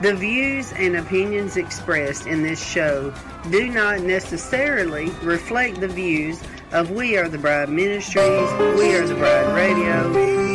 The 0.00 0.14
views 0.14 0.72
and 0.74 0.94
opinions 0.94 1.56
expressed 1.56 2.28
in 2.28 2.44
this 2.44 2.64
show 2.64 3.12
do 3.50 3.68
not 3.68 3.98
necessarily 4.02 5.10
reflect 5.24 5.80
the 5.80 5.88
views 5.88 6.40
of 6.70 6.92
We 6.92 7.16
Are 7.16 7.28
the 7.28 7.36
Bride 7.36 7.68
Ministries, 7.68 8.48
We 8.78 8.94
Are 8.94 9.04
the 9.08 9.16
Bride 9.16 9.52
Radio, 9.56 10.06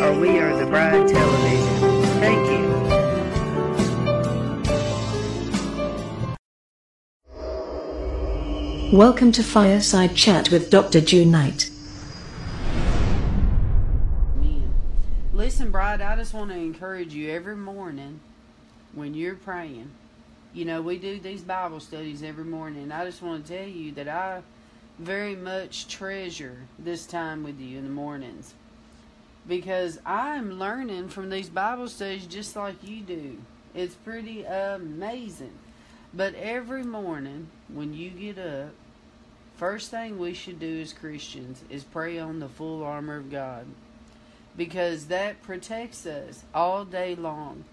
or 0.02 0.18
We 0.18 0.40
Are 0.40 0.56
the 0.56 0.66
Bride 0.66 1.10
Television. 1.10 2.04
Thank 2.22 2.48
you. 8.92 8.98
Welcome 8.98 9.34
to 9.34 9.44
Fireside 9.44 10.16
Chat 10.16 10.52
with 10.52 10.70
Dr. 10.70 11.02
June 11.02 11.32
Knight. 11.32 11.70
Listen, 15.34 15.70
Bride, 15.70 16.00
I 16.00 16.16
just 16.16 16.34
want 16.34 16.50
to 16.52 16.56
encourage 16.56 17.14
you 17.14 17.30
every 17.30 17.58
morning 17.58 18.22
when 18.94 19.14
you're 19.14 19.36
praying. 19.36 19.92
You 20.54 20.66
know, 20.66 20.82
we 20.82 20.98
do 20.98 21.20
these 21.20 21.42
Bible 21.42 21.80
studies 21.80 22.24
every 22.24 22.44
morning. 22.44 22.92
I 22.92 23.06
just 23.06 23.22
want 23.22 23.46
to 23.46 23.58
tell 23.58 23.68
you 23.68 23.92
that 23.94 24.08
I 24.08 24.42
very 25.00 25.36
much 25.36 25.88
treasure 25.88 26.58
this 26.78 27.06
time 27.06 27.44
with 27.44 27.60
you 27.60 27.80
in 27.80 27.84
the 27.84 27.90
mornings 27.90 28.54
because 29.48 30.00
I'm 30.06 30.60
learning 30.60 31.10
from 31.10 31.30
these 31.30 31.50
Bible 31.50 31.88
studies 31.88 32.26
just 32.26 32.56
like 32.56 32.76
you 32.84 33.02
do. 33.02 33.38
It's 33.74 33.96
pretty 33.96 34.44
amazing. 34.44 35.54
But 36.14 36.36
every 36.36 36.84
morning 36.84 37.48
when 37.68 37.94
you 37.94 38.12
get 38.12 38.38
up, 38.38 38.70
first 39.56 39.90
thing 39.90 40.20
we 40.20 40.34
should 40.34 40.60
do 40.60 40.82
as 40.82 40.94
Christians 40.94 41.64
is 41.70 41.84
pray 41.84 42.20
on 42.20 42.40
the 42.40 42.48
full 42.48 42.84
armor 42.84 43.18
of 43.18 43.32
God 43.32 43.66
because 44.56 45.08
that 45.08 45.42
protects 45.42 46.06
us 46.06 46.44
all 46.54 46.86
day 46.86 47.16
long. 47.16 47.66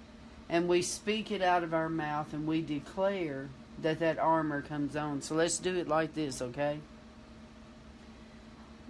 And 0.51 0.69
we 0.69 0.83
speak 0.83 1.31
it 1.31 1.43
out 1.43 1.63
of 1.63 1.73
our 1.73 1.89
mouth 1.89 2.33
and 2.33 2.45
we 2.45 2.61
declare 2.61 3.49
that 3.81 4.01
that 4.01 4.19
armor 4.19 4.61
comes 4.61 4.97
on. 4.97 5.23
So 5.23 5.37
let's 5.37 5.59
do 5.59 5.77
it 5.77 5.87
like 5.87 6.15
this, 6.15 6.43
okay? 6.43 6.81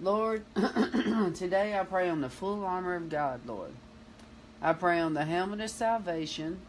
Lord, 0.01 0.43
today 1.35 1.79
I 1.79 1.85
pray 1.85 2.09
on 2.09 2.23
the 2.23 2.31
full 2.31 2.65
armor 2.65 2.95
of 2.95 3.11
God, 3.11 3.43
Lord. 3.47 3.73
I 4.63 4.73
pray 4.73 4.99
on 5.01 5.13
the 5.13 5.27
helmet 5.27 5.61
of 5.61 5.69
salvation, 5.69 6.61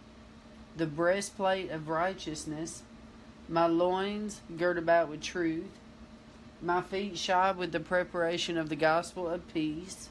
the 0.75 0.85
breastplate 0.85 1.71
of 1.71 1.87
righteousness, 1.87 2.83
my 3.47 3.67
loins 3.67 4.41
girt 4.57 4.77
about 4.77 5.07
with 5.07 5.21
truth, 5.21 5.71
my 6.61 6.81
feet 6.81 7.17
shod 7.17 7.57
with 7.57 7.71
the 7.71 7.79
preparation 7.79 8.57
of 8.57 8.67
the 8.67 8.75
gospel 8.75 9.29
of 9.29 9.53
peace, 9.53 10.09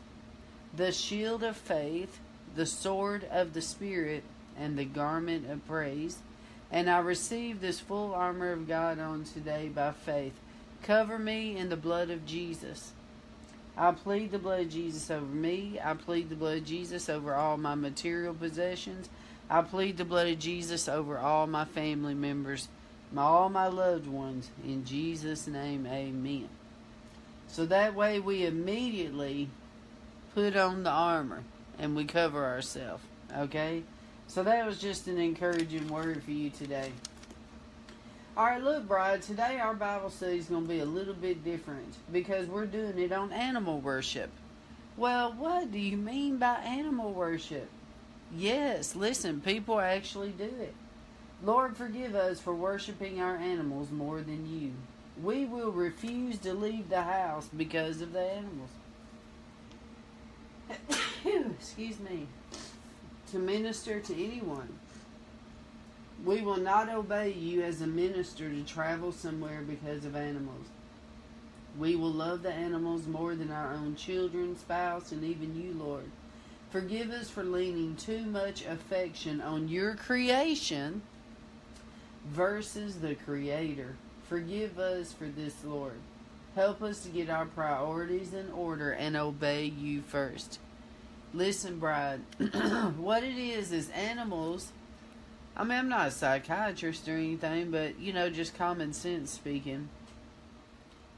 the 0.74 0.90
shield 0.90 1.42
of 1.42 1.56
faith, 1.56 2.18
the 2.54 2.66
sword 2.66 3.24
of 3.30 3.52
the 3.52 3.62
Spirit, 3.62 4.24
and 4.60 4.78
the 4.78 4.84
garment 4.84 5.50
of 5.50 5.66
praise. 5.66 6.18
And 6.70 6.88
I 6.88 6.98
receive 6.98 7.60
this 7.60 7.80
full 7.80 8.14
armor 8.14 8.52
of 8.52 8.68
God 8.68 9.00
on 9.00 9.24
today 9.24 9.68
by 9.68 9.92
faith. 9.92 10.34
Cover 10.82 11.18
me 11.18 11.56
in 11.56 11.68
the 11.68 11.76
blood 11.76 12.10
of 12.10 12.24
Jesus. 12.26 12.92
I 13.76 13.92
plead 13.92 14.30
the 14.30 14.38
blood 14.38 14.60
of 14.60 14.70
Jesus 14.70 15.10
over 15.10 15.24
me. 15.24 15.80
I 15.82 15.94
plead 15.94 16.28
the 16.28 16.36
blood 16.36 16.58
of 16.58 16.64
Jesus 16.66 17.08
over 17.08 17.34
all 17.34 17.56
my 17.56 17.74
material 17.74 18.34
possessions. 18.34 19.08
I 19.48 19.62
plead 19.62 19.96
the 19.96 20.04
blood 20.04 20.28
of 20.28 20.38
Jesus 20.38 20.88
over 20.88 21.18
all 21.18 21.46
my 21.46 21.64
family 21.64 22.14
members, 22.14 22.68
my, 23.12 23.22
all 23.22 23.48
my 23.48 23.66
loved 23.66 24.06
ones. 24.06 24.50
In 24.64 24.84
Jesus' 24.84 25.46
name, 25.48 25.86
amen. 25.86 26.48
So 27.48 27.66
that 27.66 27.94
way 27.94 28.20
we 28.20 28.46
immediately 28.46 29.48
put 30.34 30.56
on 30.56 30.84
the 30.84 30.90
armor 30.90 31.42
and 31.78 31.96
we 31.96 32.04
cover 32.04 32.44
ourselves. 32.44 33.02
Okay? 33.36 33.82
So 34.30 34.44
that 34.44 34.64
was 34.64 34.78
just 34.78 35.08
an 35.08 35.18
encouraging 35.18 35.88
word 35.88 36.22
for 36.22 36.30
you 36.30 36.50
today. 36.50 36.92
All 38.36 38.44
right, 38.44 38.62
look, 38.62 38.86
Bride, 38.86 39.22
today 39.22 39.58
our 39.58 39.74
Bible 39.74 40.08
study 40.08 40.38
is 40.38 40.46
going 40.46 40.62
to 40.62 40.68
be 40.68 40.78
a 40.78 40.84
little 40.84 41.14
bit 41.14 41.42
different 41.42 41.96
because 42.12 42.46
we're 42.46 42.66
doing 42.66 42.96
it 42.96 43.10
on 43.10 43.32
animal 43.32 43.80
worship. 43.80 44.30
Well, 44.96 45.32
what 45.32 45.72
do 45.72 45.80
you 45.80 45.96
mean 45.96 46.36
by 46.36 46.58
animal 46.58 47.12
worship? 47.12 47.68
Yes, 48.32 48.94
listen, 48.94 49.40
people 49.40 49.80
actually 49.80 50.30
do 50.30 50.44
it. 50.44 50.76
Lord, 51.42 51.76
forgive 51.76 52.14
us 52.14 52.38
for 52.38 52.54
worshiping 52.54 53.20
our 53.20 53.34
animals 53.34 53.90
more 53.90 54.20
than 54.20 54.48
you. 54.48 54.70
We 55.20 55.44
will 55.44 55.72
refuse 55.72 56.38
to 56.38 56.54
leave 56.54 56.88
the 56.88 57.02
house 57.02 57.48
because 57.56 58.00
of 58.00 58.12
the 58.12 58.30
animals. 58.30 58.70
Excuse 61.58 61.98
me. 61.98 62.28
To 63.30 63.38
minister 63.38 64.00
to 64.00 64.12
anyone. 64.12 64.68
We 66.24 66.42
will 66.42 66.56
not 66.56 66.88
obey 66.88 67.32
you 67.32 67.62
as 67.62 67.80
a 67.80 67.86
minister 67.86 68.50
to 68.50 68.62
travel 68.64 69.12
somewhere 69.12 69.62
because 69.62 70.04
of 70.04 70.16
animals. 70.16 70.66
We 71.78 71.94
will 71.94 72.10
love 72.10 72.42
the 72.42 72.52
animals 72.52 73.06
more 73.06 73.36
than 73.36 73.52
our 73.52 73.72
own 73.72 73.94
children, 73.94 74.58
spouse, 74.58 75.12
and 75.12 75.22
even 75.22 75.54
you, 75.54 75.72
Lord. 75.72 76.10
Forgive 76.70 77.10
us 77.10 77.30
for 77.30 77.44
leaning 77.44 77.94
too 77.94 78.24
much 78.24 78.66
affection 78.66 79.40
on 79.40 79.68
your 79.68 79.94
creation 79.94 81.02
versus 82.26 82.96
the 82.96 83.14
Creator. 83.14 83.94
Forgive 84.28 84.80
us 84.80 85.12
for 85.12 85.26
this, 85.26 85.54
Lord. 85.64 86.00
Help 86.56 86.82
us 86.82 87.04
to 87.04 87.08
get 87.10 87.30
our 87.30 87.46
priorities 87.46 88.34
in 88.34 88.50
order 88.50 88.90
and 88.90 89.16
obey 89.16 89.66
you 89.66 90.02
first. 90.02 90.58
Listen, 91.32 91.78
bride, 91.78 92.20
what 92.96 93.22
it 93.22 93.38
is 93.38 93.70
is 93.70 93.88
animals. 93.90 94.72
I 95.56 95.62
mean, 95.62 95.78
I'm 95.78 95.88
not 95.88 96.08
a 96.08 96.10
psychiatrist 96.10 97.08
or 97.08 97.12
anything, 97.12 97.70
but 97.70 98.00
you 98.00 98.12
know, 98.12 98.30
just 98.30 98.56
common 98.56 98.92
sense 98.92 99.30
speaking. 99.30 99.88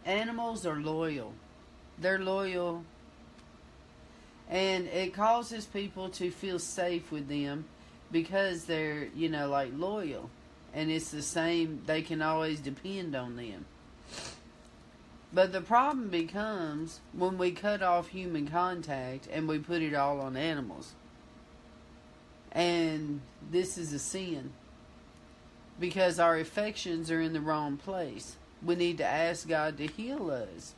Animals 0.04 0.66
are 0.66 0.76
loyal. 0.76 1.32
They're 1.98 2.18
loyal. 2.18 2.84
And 4.50 4.86
it 4.88 5.14
causes 5.14 5.64
people 5.64 6.10
to 6.10 6.30
feel 6.30 6.58
safe 6.58 7.10
with 7.10 7.28
them 7.28 7.64
because 8.10 8.64
they're, 8.64 9.08
you 9.14 9.30
know, 9.30 9.48
like 9.48 9.72
loyal. 9.74 10.28
And 10.74 10.90
it's 10.90 11.10
the 11.10 11.22
same, 11.22 11.82
they 11.86 12.02
can 12.02 12.20
always 12.20 12.60
depend 12.60 13.14
on 13.14 13.36
them. 13.36 13.64
But 15.34 15.52
the 15.52 15.62
problem 15.62 16.08
becomes 16.08 17.00
when 17.12 17.38
we 17.38 17.52
cut 17.52 17.82
off 17.82 18.08
human 18.08 18.46
contact 18.46 19.28
and 19.32 19.48
we 19.48 19.58
put 19.58 19.80
it 19.80 19.94
all 19.94 20.20
on 20.20 20.36
animals. 20.36 20.94
And 22.50 23.22
this 23.50 23.78
is 23.78 23.94
a 23.94 23.98
sin 23.98 24.52
because 25.80 26.18
our 26.18 26.36
affections 26.36 27.10
are 27.10 27.20
in 27.20 27.32
the 27.32 27.40
wrong 27.40 27.78
place. 27.78 28.36
We 28.62 28.74
need 28.74 28.98
to 28.98 29.06
ask 29.06 29.48
God 29.48 29.78
to 29.78 29.86
heal 29.86 30.30
us 30.30 30.74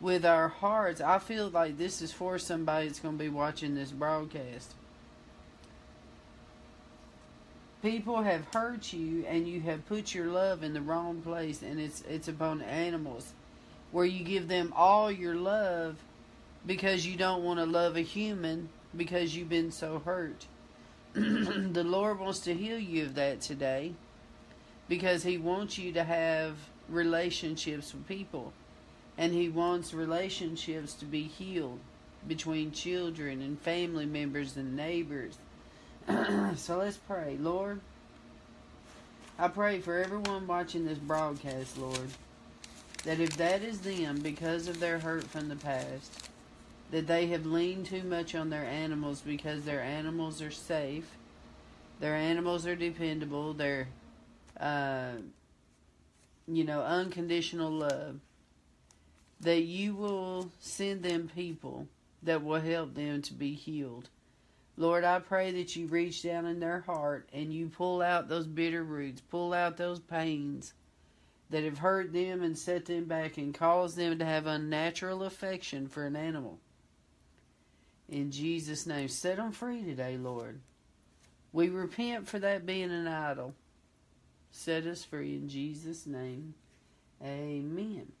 with 0.00 0.24
our 0.24 0.48
hearts. 0.48 1.02
I 1.02 1.18
feel 1.18 1.50
like 1.50 1.76
this 1.76 2.00
is 2.00 2.12
for 2.12 2.38
somebody 2.38 2.86
that's 2.86 3.00
going 3.00 3.18
to 3.18 3.24
be 3.24 3.28
watching 3.28 3.74
this 3.74 3.92
broadcast. 3.92 4.74
People 7.82 8.22
have 8.22 8.46
hurt 8.52 8.92
you 8.92 9.24
and 9.26 9.48
you 9.48 9.60
have 9.62 9.86
put 9.86 10.14
your 10.14 10.26
love 10.26 10.62
in 10.62 10.74
the 10.74 10.82
wrong 10.82 11.22
place 11.22 11.62
and 11.62 11.80
it's 11.80 12.02
it's 12.02 12.28
upon 12.28 12.60
animals 12.60 13.32
where 13.90 14.04
you 14.04 14.22
give 14.22 14.48
them 14.48 14.72
all 14.76 15.10
your 15.10 15.34
love 15.34 15.96
because 16.66 17.06
you 17.06 17.16
don't 17.16 17.42
want 17.42 17.58
to 17.58 17.64
love 17.64 17.96
a 17.96 18.02
human 18.02 18.68
because 18.94 19.34
you've 19.34 19.48
been 19.48 19.72
so 19.72 20.00
hurt. 20.04 20.46
the 21.14 21.84
Lord 21.84 22.20
wants 22.20 22.40
to 22.40 22.54
heal 22.54 22.78
you 22.78 23.06
of 23.06 23.14
that 23.14 23.40
today 23.40 23.94
because 24.88 25.22
He 25.22 25.38
wants 25.38 25.78
you 25.78 25.92
to 25.92 26.04
have 26.04 26.56
relationships 26.88 27.94
with 27.94 28.06
people 28.06 28.52
and 29.16 29.32
He 29.32 29.48
wants 29.48 29.94
relationships 29.94 30.92
to 30.94 31.06
be 31.06 31.22
healed 31.22 31.78
between 32.28 32.72
children 32.72 33.40
and 33.40 33.58
family 33.58 34.06
members 34.06 34.56
and 34.56 34.76
neighbors. 34.76 35.38
so 36.56 36.78
let's 36.78 36.96
pray. 36.96 37.36
Lord, 37.38 37.80
I 39.38 39.48
pray 39.48 39.80
for 39.80 39.98
everyone 39.98 40.46
watching 40.46 40.84
this 40.84 40.98
broadcast, 40.98 41.78
Lord, 41.78 42.08
that 43.04 43.20
if 43.20 43.36
that 43.36 43.62
is 43.62 43.80
them 43.80 44.20
because 44.20 44.66
of 44.66 44.80
their 44.80 44.98
hurt 44.98 45.24
from 45.24 45.48
the 45.48 45.56
past, 45.56 46.28
that 46.90 47.06
they 47.06 47.26
have 47.28 47.46
leaned 47.46 47.86
too 47.86 48.02
much 48.02 48.34
on 48.34 48.50
their 48.50 48.64
animals 48.64 49.20
because 49.20 49.64
their 49.64 49.80
animals 49.80 50.42
are 50.42 50.50
safe, 50.50 51.08
their 52.00 52.16
animals 52.16 52.66
are 52.66 52.76
dependable, 52.76 53.52
they're, 53.52 53.88
uh, 54.58 55.12
you 56.48 56.64
know, 56.64 56.82
unconditional 56.82 57.70
love, 57.70 58.16
that 59.40 59.62
you 59.62 59.94
will 59.94 60.50
send 60.58 61.02
them 61.02 61.30
people 61.34 61.86
that 62.22 62.42
will 62.42 62.60
help 62.60 62.94
them 62.94 63.22
to 63.22 63.32
be 63.32 63.54
healed. 63.54 64.08
Lord, 64.80 65.04
I 65.04 65.18
pray 65.18 65.52
that 65.52 65.76
you 65.76 65.88
reach 65.88 66.22
down 66.22 66.46
in 66.46 66.58
their 66.58 66.80
heart 66.80 67.28
and 67.34 67.52
you 67.52 67.68
pull 67.68 68.00
out 68.00 68.30
those 68.30 68.46
bitter 68.46 68.82
roots, 68.82 69.20
pull 69.20 69.52
out 69.52 69.76
those 69.76 70.00
pains 70.00 70.72
that 71.50 71.64
have 71.64 71.76
hurt 71.76 72.14
them 72.14 72.42
and 72.42 72.56
set 72.56 72.86
them 72.86 73.04
back 73.04 73.36
and 73.36 73.52
caused 73.52 73.98
them 73.98 74.18
to 74.18 74.24
have 74.24 74.46
unnatural 74.46 75.24
affection 75.24 75.86
for 75.86 76.06
an 76.06 76.16
animal. 76.16 76.60
In 78.08 78.30
Jesus' 78.30 78.86
name, 78.86 79.08
set 79.08 79.36
them 79.36 79.52
free 79.52 79.84
today, 79.84 80.16
Lord. 80.16 80.60
We 81.52 81.68
repent 81.68 82.26
for 82.26 82.38
that 82.38 82.64
being 82.64 82.90
an 82.90 83.06
idol. 83.06 83.52
Set 84.50 84.86
us 84.86 85.04
free 85.04 85.34
in 85.34 85.50
Jesus' 85.50 86.06
name. 86.06 86.54
Amen. 87.22 88.12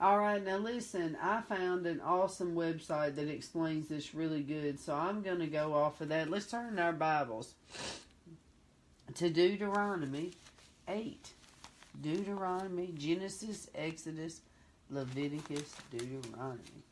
All 0.00 0.20
right, 0.20 0.44
now 0.44 0.58
listen, 0.58 1.16
I 1.20 1.40
found 1.40 1.84
an 1.84 2.00
awesome 2.00 2.54
website 2.54 3.16
that 3.16 3.28
explains 3.28 3.88
this 3.88 4.14
really 4.14 4.42
good, 4.42 4.78
so 4.78 4.94
I'm 4.94 5.22
going 5.22 5.40
to 5.40 5.48
go 5.48 5.74
off 5.74 6.00
of 6.00 6.10
that. 6.10 6.30
Let's 6.30 6.46
turn 6.46 6.78
our 6.78 6.92
Bibles 6.92 7.54
to 9.16 9.28
Deuteronomy 9.28 10.34
8. 10.86 11.30
Deuteronomy, 12.00 12.94
Genesis, 12.96 13.68
Exodus, 13.74 14.42
Leviticus, 14.88 15.74
Deuteronomy. 15.90 16.84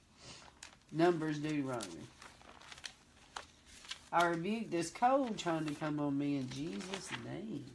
Numbers, 0.91 1.39
Deuteronomy. 1.39 2.09
I 4.13 4.27
rebuke 4.27 4.73
this 4.73 4.91
cold 4.91 5.39
trying 5.39 5.67
to 5.67 5.75
come 5.77 6.01
on 6.01 6.19
me 6.19 6.39
in 6.39 6.51
Jesus' 6.51 7.11
name. 7.25 7.67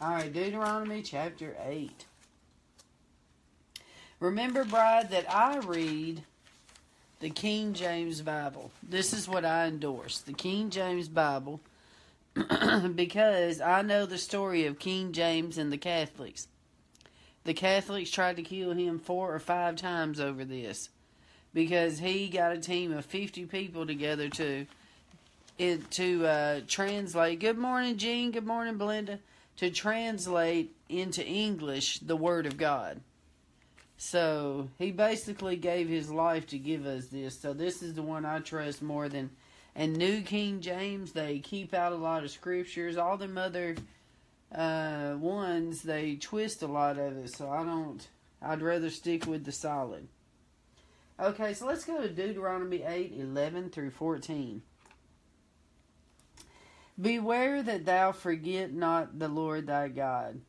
All 0.00 0.12
right, 0.12 0.32
Deuteronomy 0.32 1.02
chapter 1.02 1.54
8. 1.62 2.06
Remember, 4.20 4.64
bride, 4.64 5.10
that 5.10 5.32
I 5.32 5.58
read 5.58 6.22
the 7.20 7.30
King 7.30 7.72
James 7.72 8.20
Bible. 8.20 8.72
This 8.82 9.12
is 9.12 9.28
what 9.28 9.44
I 9.44 9.66
endorse 9.66 10.18
the 10.18 10.32
King 10.32 10.70
James 10.70 11.08
Bible 11.08 11.60
because 12.94 13.60
I 13.60 13.82
know 13.82 14.06
the 14.06 14.18
story 14.18 14.66
of 14.66 14.80
King 14.80 15.12
James 15.12 15.56
and 15.56 15.72
the 15.72 15.78
Catholics. 15.78 16.48
The 17.44 17.54
Catholics 17.54 18.10
tried 18.10 18.36
to 18.36 18.42
kill 18.42 18.72
him 18.72 18.98
four 18.98 19.32
or 19.32 19.38
five 19.38 19.76
times 19.76 20.18
over 20.18 20.44
this 20.44 20.90
because 21.54 22.00
he 22.00 22.28
got 22.28 22.52
a 22.52 22.58
team 22.58 22.92
of 22.92 23.04
50 23.04 23.46
people 23.46 23.86
together 23.86 24.28
to 24.30 24.66
it 25.58 25.90
to 25.92 26.26
uh, 26.26 26.60
translate. 26.66 27.40
Good 27.40 27.58
morning, 27.58 27.96
Jean. 27.96 28.32
Good 28.32 28.46
morning, 28.46 28.78
Belinda. 28.78 29.20
To 29.58 29.70
translate 29.70 30.74
into 30.88 31.24
English 31.24 32.00
the 32.00 32.16
Word 32.16 32.46
of 32.46 32.56
God. 32.56 33.00
So 33.98 34.70
he 34.78 34.92
basically 34.92 35.56
gave 35.56 35.88
his 35.88 36.08
life 36.08 36.46
to 36.46 36.58
give 36.58 36.86
us 36.86 37.06
this. 37.06 37.38
So 37.38 37.52
this 37.52 37.82
is 37.82 37.94
the 37.94 38.02
one 38.02 38.24
I 38.24 38.38
trust 38.38 38.80
more 38.80 39.08
than. 39.08 39.30
And 39.74 39.96
New 39.96 40.22
King 40.22 40.60
James, 40.60 41.12
they 41.12 41.40
keep 41.40 41.74
out 41.74 41.92
a 41.92 41.96
lot 41.96 42.24
of 42.24 42.30
scriptures. 42.30 42.96
All 42.96 43.16
them 43.16 43.36
other 43.36 43.74
uh, 44.54 45.16
ones, 45.18 45.82
they 45.82 46.14
twist 46.14 46.62
a 46.62 46.68
lot 46.68 46.96
of 46.96 47.16
it. 47.18 47.34
So 47.34 47.50
I 47.50 47.64
don't. 47.64 48.06
I'd 48.40 48.62
rather 48.62 48.88
stick 48.88 49.26
with 49.26 49.44
the 49.44 49.52
solid. 49.52 50.06
Okay, 51.20 51.52
so 51.52 51.66
let's 51.66 51.84
go 51.84 52.00
to 52.00 52.08
Deuteronomy 52.08 52.84
8 52.84 53.14
11 53.16 53.70
through 53.70 53.90
14. 53.90 54.62
Beware 57.00 57.62
that 57.64 57.84
thou 57.84 58.12
forget 58.12 58.72
not 58.72 59.18
the 59.18 59.26
Lord 59.26 59.66
thy 59.66 59.88
God, 59.88 60.40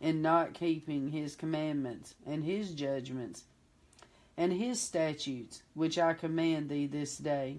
in 0.00 0.22
not 0.22 0.54
keeping 0.54 1.10
his 1.10 1.36
commandments, 1.36 2.14
and 2.26 2.44
his 2.44 2.72
judgments, 2.72 3.44
and 4.36 4.52
his 4.52 4.80
statutes, 4.80 5.62
which 5.74 5.98
I 5.98 6.14
command 6.14 6.68
thee 6.68 6.86
this 6.86 7.18
day. 7.18 7.58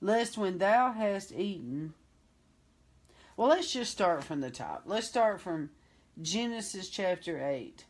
Lest 0.00 0.38
when 0.38 0.58
thou 0.58 0.92
hast 0.92 1.32
eaten. 1.32 1.94
Well, 3.36 3.48
let's 3.48 3.72
just 3.72 3.92
start 3.92 4.24
from 4.24 4.40
the 4.40 4.50
top. 4.50 4.82
Let's 4.86 5.06
start 5.06 5.40
from 5.40 5.70
Genesis 6.20 6.88
chapter 6.88 7.38
8. 7.42 7.84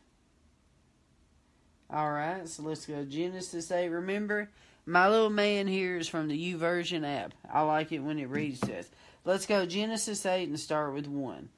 All 1.89 2.11
right, 2.11 2.47
so 2.47 2.63
let's 2.63 2.85
go 2.85 3.03
Genesis 3.05 3.71
8. 3.71 3.89
Remember, 3.89 4.49
my 4.85 5.07
little 5.07 5.29
man 5.29 5.67
here 5.67 5.97
is 5.97 6.07
from 6.07 6.27
the 6.27 6.53
YouVersion 6.53 7.05
app. 7.05 7.33
I 7.51 7.61
like 7.61 7.91
it 7.91 7.99
when 7.99 8.19
it 8.19 8.29
reads 8.29 8.59
this. 8.59 8.89
Let's 9.25 9.45
go 9.45 9.65
Genesis 9.65 10.25
8 10.25 10.49
and 10.49 10.59
start 10.59 10.93
with 10.93 11.07
1. 11.07 11.49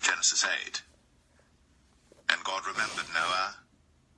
Genesis 0.00 0.44
8. 0.66 0.82
God 2.48 2.66
remembered 2.66 3.04
Noah 3.12 3.56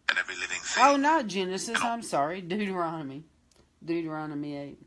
and 0.09 0.17
every 0.17 0.37
living 0.37 0.61
thing. 0.63 0.85
Oh, 0.85 0.95
not 0.95 1.27
Genesis. 1.27 1.77
I'm 1.83 2.01
sorry. 2.01 2.41
Deuteronomy. 2.41 3.25
Deuteronomy 3.85 4.57
8. 4.57 4.79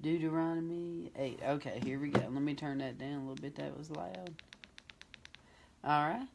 Deuteronomy 0.00 1.12
8. 1.16 1.40
Okay, 1.50 1.80
here 1.84 2.00
we 2.00 2.08
go. 2.08 2.18
Let 2.18 2.42
me 2.42 2.54
turn 2.54 2.78
that 2.78 2.98
down 2.98 3.12
a 3.12 3.20
little 3.20 3.36
bit. 3.36 3.54
That 3.54 3.78
was 3.78 3.88
loud. 3.88 4.34
All 5.84 6.08
right. 6.08 6.26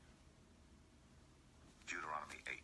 Deuteronomy 1.85 2.39
8. 2.47 2.55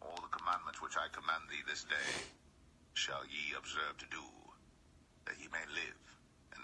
All 0.00 0.16
the 0.22 0.38
commandments 0.38 0.80
which 0.80 0.96
I 0.96 1.08
command 1.12 1.42
thee 1.50 1.62
this 1.68 1.84
day 1.84 2.24
shall 2.94 3.20
ye 3.26 3.54
observe 3.58 3.98
to 3.98 4.06
do, 4.10 4.22
that 5.26 5.34
ye 5.38 5.48
may 5.52 5.66
live 5.74 6.03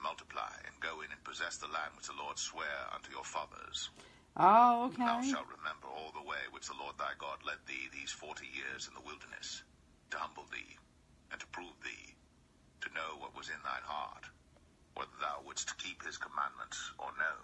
and 0.01 0.09
multiply 0.09 0.49
and 0.65 0.81
go 0.81 1.05
in 1.05 1.13
and 1.13 1.25
possess 1.25 1.59
the 1.59 1.69
land 1.69 1.93
which 1.97 2.09
the 2.09 2.17
Lord 2.17 2.39
sware 2.39 2.89
unto 2.95 3.13
your 3.13 3.25
fathers. 3.25 3.91
Oh, 4.37 4.87
okay. 4.87 5.05
Thou 5.05 5.21
shalt 5.21 5.53
remember 5.53 5.93
all 5.93 6.13
the 6.17 6.27
way 6.27 6.41
which 6.53 6.67
the 6.67 6.79
Lord 6.81 6.97
thy 6.97 7.13
God 7.19 7.45
led 7.45 7.61
thee 7.69 7.93
these 7.93 8.11
forty 8.11 8.47
years 8.57 8.89
in 8.89 8.95
the 8.95 9.05
wilderness, 9.05 9.63
to 10.11 10.17
humble 10.17 10.47
thee, 10.51 10.77
and 11.31 11.41
to 11.41 11.47
prove 11.49 11.77
thee, 11.85 12.15
to 12.81 12.89
know 12.95 13.19
what 13.19 13.37
was 13.37 13.49
in 13.49 13.61
thine 13.63 13.85
heart, 13.85 14.25
whether 14.95 15.11
thou 15.21 15.45
wouldst 15.45 15.77
keep 15.77 16.03
his 16.05 16.17
commandments 16.17 16.93
or 16.99 17.13
no. 17.19 17.35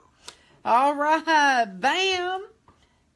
All 0.65 0.95
right, 0.95 1.67
bam. 1.67 2.47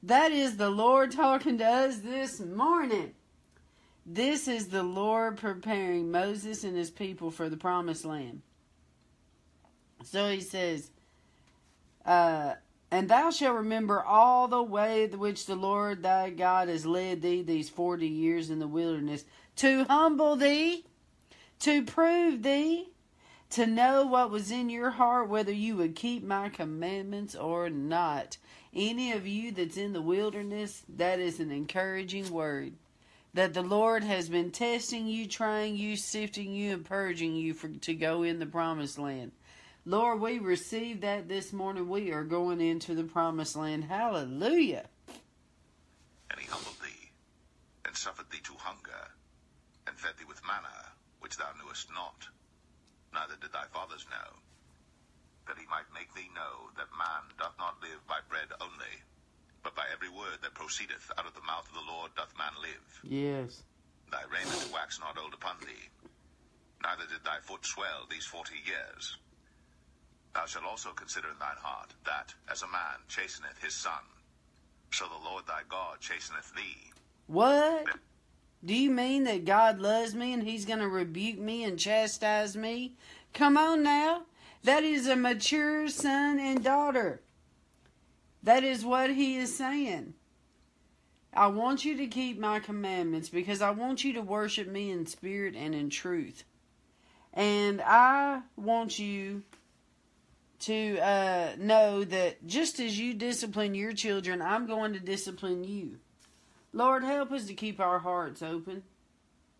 That 0.03 0.33
is 0.33 0.57
the 0.57 0.71
Lord 0.71 1.13
talking 1.13 1.59
to 1.59 1.65
us 1.65 1.99
this 1.99 2.41
morning. 2.41 3.15
This 4.07 4.49
is 4.49 4.69
the 4.69 4.83
Lord 4.83 5.37
preparing 5.37 6.11
Moses 6.11 6.65
and 6.65 6.77
his 6.77 6.91
people 6.91 7.31
for 7.31 7.49
the 7.49 7.57
promised 7.57 8.05
land. 8.05 8.43
So 10.05 10.31
he 10.31 10.41
says, 10.41 10.91
uh, 12.05 12.55
And 12.91 13.09
thou 13.09 13.31
shalt 13.31 13.57
remember 13.57 14.03
all 14.03 14.49
the 14.49 14.63
way 14.63 15.07
which 15.07 15.47
the 15.47 15.55
Lord 15.55 16.03
thy 16.03 16.31
God 16.31 16.69
has 16.69 16.87
led 16.87 17.23
thee 17.23 17.43
these 17.43 17.71
forty 17.71 18.09
years 18.09 18.51
in 18.51 18.59
the 18.59 18.69
wilderness, 18.69 19.25
to 19.57 19.85
humble 19.85 20.37
thee, 20.37 20.85
to 21.61 21.83
prove 21.83 22.43
thee, 22.43 22.89
to 23.51 23.67
know 23.67 24.07
what 24.07 24.31
was 24.31 24.51
in 24.51 24.71
your 24.71 24.91
heart, 24.91 25.29
whether 25.29 25.53
you 25.53 25.77
would 25.77 25.95
keep 25.95 26.23
my 26.23 26.49
commandments 26.49 27.35
or 27.35 27.69
not. 27.69 28.39
Any 28.73 29.13
of 29.13 29.27
you 29.27 29.51
that's 29.51 29.77
in 29.77 29.93
the 29.93 30.01
wilderness, 30.01 30.85
that 30.97 31.19
is 31.19 31.41
an 31.41 31.51
encouraging 31.51 32.31
word. 32.31 32.75
That 33.35 33.55
the 33.55 33.63
Lord 33.63 34.03
has 34.05 34.29
been 34.29 34.51
testing 34.51 35.07
you, 35.07 35.27
trying 35.27 35.77
you, 35.77 35.97
sifting 35.97 36.53
you, 36.53 36.73
and 36.73 36.85
purging 36.85 37.35
you 37.35 37.55
for, 37.55 37.69
to 37.69 37.95
go 37.95 38.23
in 38.23 38.39
the 38.39 38.47
promised 38.47 38.99
land. 38.99 39.33
Lord, 39.87 40.21
we 40.21 40.39
receive 40.39 41.01
that 41.01 41.29
this 41.29 41.53
morning. 41.53 41.89
We 41.89 42.13
are 42.13 42.25
going 42.25 42.61
into 42.61 42.95
the 42.95 43.05
promised 43.05 43.57
land. 43.57 43.85
Hallelujah. 43.85 44.87
And 46.31 46.39
he 46.39 46.47
humbled 46.47 46.77
thee, 46.85 47.11
and 47.85 47.97
suffered 47.97 48.31
thee 48.31 48.45
to 48.45 48.53
hunger, 48.59 49.09
and 49.87 49.97
fed 49.97 50.13
thee 50.19 50.29
with 50.29 50.43
manna, 50.47 50.93
which 51.21 51.37
thou 51.39 51.49
knewest 51.59 51.89
not, 51.95 52.29
neither 53.13 53.35
did 53.41 53.53
thy 53.53 53.65
fathers 53.73 54.07
know, 54.11 54.37
that 55.49 55.59
he 55.59 55.67
might 55.67 55.89
make 55.97 56.13
thee 56.15 56.31
know 56.37 56.71
that 56.77 56.93
man 56.95 57.25
doth 57.41 57.57
not 57.59 57.81
live 57.83 58.05
by 58.07 58.21
bread 58.29 58.53
only, 58.61 58.95
but 59.65 59.75
by 59.75 59.89
every 59.93 60.09
word 60.09 60.39
that 60.43 60.55
proceedeth 60.55 61.11
out 61.19 61.27
of 61.27 61.35
the 61.35 61.43
mouth 61.49 61.67
of 61.67 61.75
the 61.75 61.89
Lord 61.91 62.15
doth 62.15 62.37
man 62.39 62.53
live. 62.61 62.87
Yes. 63.03 63.65
Thy 64.13 64.23
raiment 64.29 64.71
waxed 64.73 65.01
not 65.01 65.19
old 65.19 65.35
upon 65.35 65.57
thee, 65.65 65.89
neither 66.85 67.09
did 67.09 67.25
thy 67.25 67.41
foot 67.43 67.65
swell 67.65 68.07
these 68.11 68.27
forty 68.27 68.61
years. 68.63 69.17
Thou 70.35 70.47
shalt 70.47 70.65
also 70.65 70.91
consider 70.91 71.29
in 71.29 71.39
thine 71.39 71.57
heart 71.61 71.95
that, 72.07 72.35
as 72.51 72.63
a 72.63 72.69
man 72.69 72.99
chasteneth 73.09 73.63
his 73.63 73.75
son, 73.75 74.03
so 74.93 75.07
the 75.07 75.29
Lord 75.29 75.47
thy 75.47 75.63
God 75.69 76.01
chasteneth 76.01 76.55
thee. 76.55 76.93
What? 77.27 77.87
Do 78.65 78.75
you 78.75 78.91
mean 78.91 79.25
that 79.25 79.45
God 79.45 79.81
loves 79.81 80.15
me 80.15 80.33
and 80.33 80.43
He's 80.43 80.67
going 80.67 80.81
to 80.81 80.89
rebuke 80.89 81.39
me 81.39 81.65
and 81.65 81.79
chastise 81.79 82.57
me? 82.57 82.95
Come 83.33 83.57
on 83.57 83.83
now. 83.83 84.23
That 84.65 84.85
is 84.85 85.07
a 85.07 85.17
mature 85.17 85.89
son 85.89 86.39
and 86.39 86.63
daughter. 86.63 87.23
That 88.43 88.63
is 88.63 88.85
what 88.85 89.11
He 89.11 89.37
is 89.37 89.57
saying. 89.57 90.15
I 91.33 91.47
want 91.47 91.85
you 91.85 91.97
to 91.97 92.07
keep 92.07 92.39
my 92.39 92.59
commandments 92.59 93.29
because 93.29 93.63
I 93.63 93.71
want 93.71 94.05
you 94.05 94.13
to 94.15 94.21
worship 94.21 94.69
me 94.69 94.91
in 94.91 95.07
spirit 95.07 95.55
and 95.55 95.75
in 95.75 95.89
truth. 95.89 96.45
And 97.33 97.81
I 97.81 98.43
want 98.57 98.99
you 98.99 99.45
to 100.61 100.99
uh, 100.99 101.53
know 101.59 102.05
that 102.05 102.47
just 102.47 102.81
as 102.81 102.99
you 102.99 103.15
discipline 103.15 103.75
your 103.75 103.93
children, 103.93 104.43
I'm 104.43 104.67
going 104.67 104.93
to 104.93 105.01
discipline 105.01 105.65
you. 105.65 105.99
Lord, 106.73 107.03
help 107.03 107.33
us 107.33 107.47
to 107.47 107.55
keep 107.55 107.81
our 107.81 107.99
hearts 107.99 108.43
open. 108.43 108.83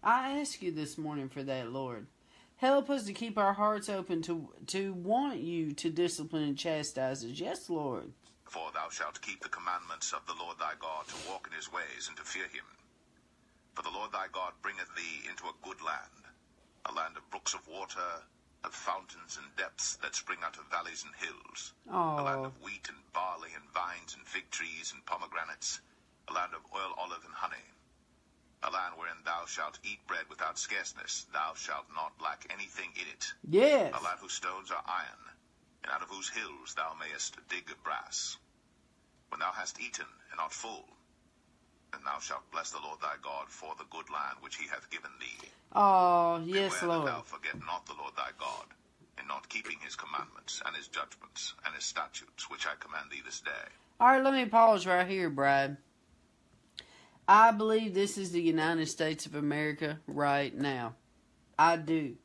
I 0.03 0.39
ask 0.39 0.63
you 0.63 0.71
this 0.71 0.97
morning 0.97 1.29
for 1.29 1.43
that, 1.43 1.73
Lord. 1.73 2.07
Help 2.57 2.91
us 2.91 3.05
to 3.05 3.13
keep 3.13 3.39
our 3.39 3.55
hearts 3.55 3.89
open 3.89 4.21
to 4.23 4.49
to 4.67 4.93
want 4.93 5.41
you 5.41 5.73
to 5.73 5.89
discipline 5.89 6.43
and 6.43 6.59
chastise 6.59 7.25
us. 7.25 7.41
Yes, 7.41 7.71
Lord. 7.71 8.13
For 8.45 8.71
thou 8.75 8.89
shalt 8.91 9.21
keep 9.23 9.43
the 9.43 9.49
commandments 9.49 10.13
of 10.13 10.27
the 10.27 10.35
Lord 10.39 10.59
thy 10.59 10.73
God 10.79 11.09
to 11.09 11.31
walk 11.31 11.49
in 11.51 11.57
his 11.57 11.73
ways 11.73 12.09
and 12.09 12.17
to 12.19 12.23
fear 12.23 12.45
him. 12.45 12.65
For 13.75 13.83
the 13.83 13.91
Lord 13.91 14.13
thy 14.13 14.27
God 14.33 14.53
bringeth 14.61 14.95
thee 14.95 15.29
into 15.29 15.45
a 15.45 15.57
good 15.63 15.81
land, 15.81 16.29
a 16.85 16.93
land 16.93 17.17
of 17.17 17.31
brooks 17.31 17.55
of 17.55 17.67
water, 17.67 18.23
of 18.65 18.75
fountains 18.75 19.39
and 19.39 19.57
depths 19.57 19.97
that 19.97 20.15
spring 20.15 20.39
out 20.45 20.57
of 20.59 20.67
valleys 20.71 21.05
and 21.05 21.15
hills, 21.17 21.73
a 21.89 22.23
land 22.23 22.41
Oh, 22.41 22.45
of 22.45 22.63
wheat 22.63 22.89
and 22.89 22.99
barley 23.13 23.51
and 23.55 23.65
vines 23.71 24.15
and 24.15 24.27
fig 24.27 24.51
trees 24.51 24.93
and 24.93 25.05
pomegranates, 25.07 25.81
a 26.29 26.33
land 26.33 26.53
of 26.55 26.63
oil, 26.75 26.95
olive, 26.99 27.25
and 27.25 27.35
honey, 27.35 27.65
a 28.63 28.71
land 28.71 28.95
wherein 28.97 29.17
thou 29.25 29.47
shalt 29.47 29.79
eat 29.83 30.07
bread 30.07 30.29
without 30.29 30.59
scarceness, 30.59 31.27
thou 31.33 31.55
shalt 31.55 31.87
not 31.95 32.13
lack 32.21 32.47
anything 32.51 32.91
in 32.97 33.09
it, 33.09 33.33
yes. 33.49 33.95
a 33.99 34.03
land 34.03 34.19
whose 34.21 34.35
stones 34.35 34.71
are 34.71 34.85
iron, 34.87 35.25
and 35.83 35.93
out 35.93 36.03
of 36.03 36.09
whose 36.11 36.29
hills 36.29 36.75
thou 36.75 36.95
mayest 37.01 37.37
dig 37.49 37.73
brass. 37.83 38.37
When 39.29 39.41
thou 39.41 39.53
hast 39.53 39.81
eaten 39.81 40.07
and 40.31 40.41
art 40.41 40.53
full, 40.53 40.85
then 41.93 42.03
thou 42.05 42.19
shalt 42.19 42.51
bless 42.53 42.71
the 42.71 42.79
Lord 42.83 43.01
thy 43.01 43.15
God 43.23 43.49
for 43.49 43.75
the 43.79 43.85
good 43.91 44.09
land 44.11 44.37
which 44.41 44.57
he 44.57 44.67
hath 44.69 44.89
given 44.91 45.11
thee. 45.21 45.49
Oh, 45.75 46.41
yes, 46.45 46.81
Beware 46.81 46.97
Lord. 46.97 47.09
that 47.09 47.13
thou 47.13 47.23
forget 47.23 47.55
not 47.67 47.87
the 47.87 47.95
Lord 47.99 48.13
thy 48.17 48.31
God, 48.39 48.67
in 49.19 49.27
not 49.29 49.49
keeping 49.49 49.77
his 49.83 49.97
commandments 49.97 50.63
and 50.67 50.77
his 50.77 50.89
judgments 50.89 51.55
and 51.65 51.75
his 51.75 51.85
statutes 51.85 52.51
which 52.51 52.67
I 52.67 52.73
command 52.81 53.07
thee 53.11 53.23
this 53.25 53.41
day. 53.41 53.51
All 54.01 54.09
right, 54.09 54.23
let 54.23 54.35
me 54.35 54.47
pause 54.47 54.87
right 54.87 55.07
here, 55.07 55.31
Bride. 55.31 55.77
I 57.29 57.53
believe 57.53 57.95
this 57.95 58.19
is 58.19 58.33
the 58.33 58.43
United 58.43 58.87
States 58.87 59.27
of 59.27 59.35
America 59.35 60.01
right 60.07 60.53
now. 60.57 60.95
I 61.59 61.77
do. 61.77 62.17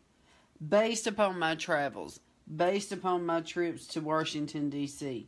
Based 0.68 1.06
upon 1.06 1.38
my 1.38 1.56
travels, 1.56 2.20
based 2.54 2.92
upon 2.92 3.26
my 3.26 3.42
trips 3.42 3.86
to 3.88 4.02
Washington, 4.02 4.70
D.C., 4.70 5.28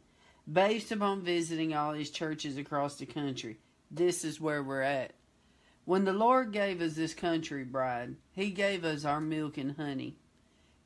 based 0.51 0.91
upon 0.91 1.21
visiting 1.21 1.75
all 1.75 1.93
these 1.93 2.09
churches 2.09 2.57
across 2.57 2.95
the 2.95 3.05
country, 3.05 3.57
this 3.89 4.23
is 4.23 4.41
where 4.41 4.63
we're 4.63 4.81
at. 4.81 5.13
When 5.85 6.05
the 6.05 6.13
Lord 6.13 6.51
gave 6.51 6.81
us 6.81 6.93
this 6.93 7.13
country, 7.13 7.63
Bride, 7.63 8.15
He 8.33 8.49
gave 8.49 8.83
us 8.83 9.05
our 9.05 9.21
milk 9.21 9.57
and 9.57 9.75
honey. 9.77 10.17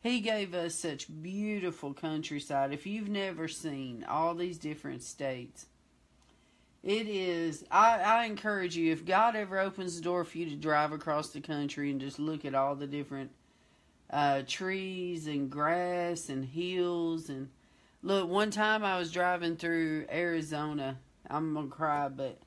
He 0.01 0.20
gave 0.20 0.53
us 0.53 0.75
such 0.75 1.22
beautiful 1.22 1.93
countryside. 1.93 2.74
If 2.74 2.88
you've 2.88 3.10
never 3.10 3.48
seen 3.48 4.03
all 4.08 4.34
these 4.34 4.58
different 4.58 5.03
states, 5.03 5.67
it 6.84 7.08
is. 7.08 7.63
I, 7.70 8.00
I 8.00 8.25
encourage 8.25 8.75
you, 8.75 8.91
if 8.91 9.05
God 9.05 9.36
ever 9.36 9.60
opens 9.60 9.96
the 9.96 10.01
door 10.01 10.24
for 10.24 10.38
you 10.39 10.50
to 10.50 10.55
drive 10.55 10.91
across 10.91 11.29
the 11.29 11.41
country 11.41 11.91
and 11.91 12.01
just 12.01 12.17
look 12.17 12.46
at 12.46 12.55
all 12.55 12.75
the 12.75 12.88
different 12.88 13.31
uh, 14.12 14.41
trees 14.48 15.27
and 15.27 15.50
grass 15.50 16.29
and 16.29 16.46
hills 16.46 17.29
and 17.29 17.50
look. 18.03 18.29
One 18.29 18.51
time 18.51 18.84
I 18.84 18.98
was 18.98 19.12
driving 19.12 19.55
through 19.55 20.05
Arizona. 20.12 20.98
I'm 21.29 21.53
gonna 21.53 21.67
cry, 21.67 22.10
but 22.10 22.39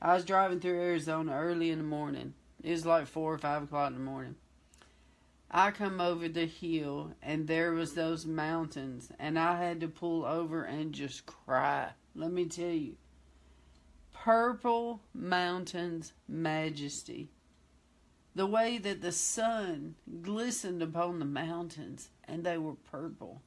I 0.00 0.14
was 0.14 0.24
driving 0.24 0.60
through 0.60 0.80
Arizona 0.80 1.32
early 1.32 1.70
in 1.70 1.78
the 1.78 1.84
morning. 1.84 2.34
It 2.62 2.70
was 2.70 2.86
like 2.86 3.06
four 3.06 3.34
or 3.34 3.38
five 3.38 3.64
o'clock 3.64 3.88
in 3.88 3.94
the 3.94 4.00
morning. 4.00 4.36
I 5.50 5.70
come 5.70 6.00
over 6.00 6.28
the 6.28 6.46
hill 6.46 7.14
and 7.22 7.46
there 7.46 7.72
was 7.72 7.94
those 7.94 8.26
mountains 8.26 9.10
and 9.18 9.38
I 9.38 9.62
had 9.62 9.80
to 9.80 9.88
pull 9.88 10.24
over 10.24 10.62
and 10.62 10.92
just 10.92 11.26
cry. 11.26 11.90
Let 12.14 12.32
me 12.32 12.44
tell 12.44 12.68
you. 12.68 12.96
Purple 14.12 15.00
mountains 15.14 16.12
majesty. 16.28 17.30
The 18.34 18.46
way 18.46 18.78
that 18.78 19.00
the 19.00 19.12
sun 19.12 19.94
glistened 20.22 20.82
upon 20.82 21.18
the 21.18 21.24
mountains 21.24 22.10
and 22.24 22.44
they 22.44 22.58
were 22.58 22.74
purple. 22.74 23.42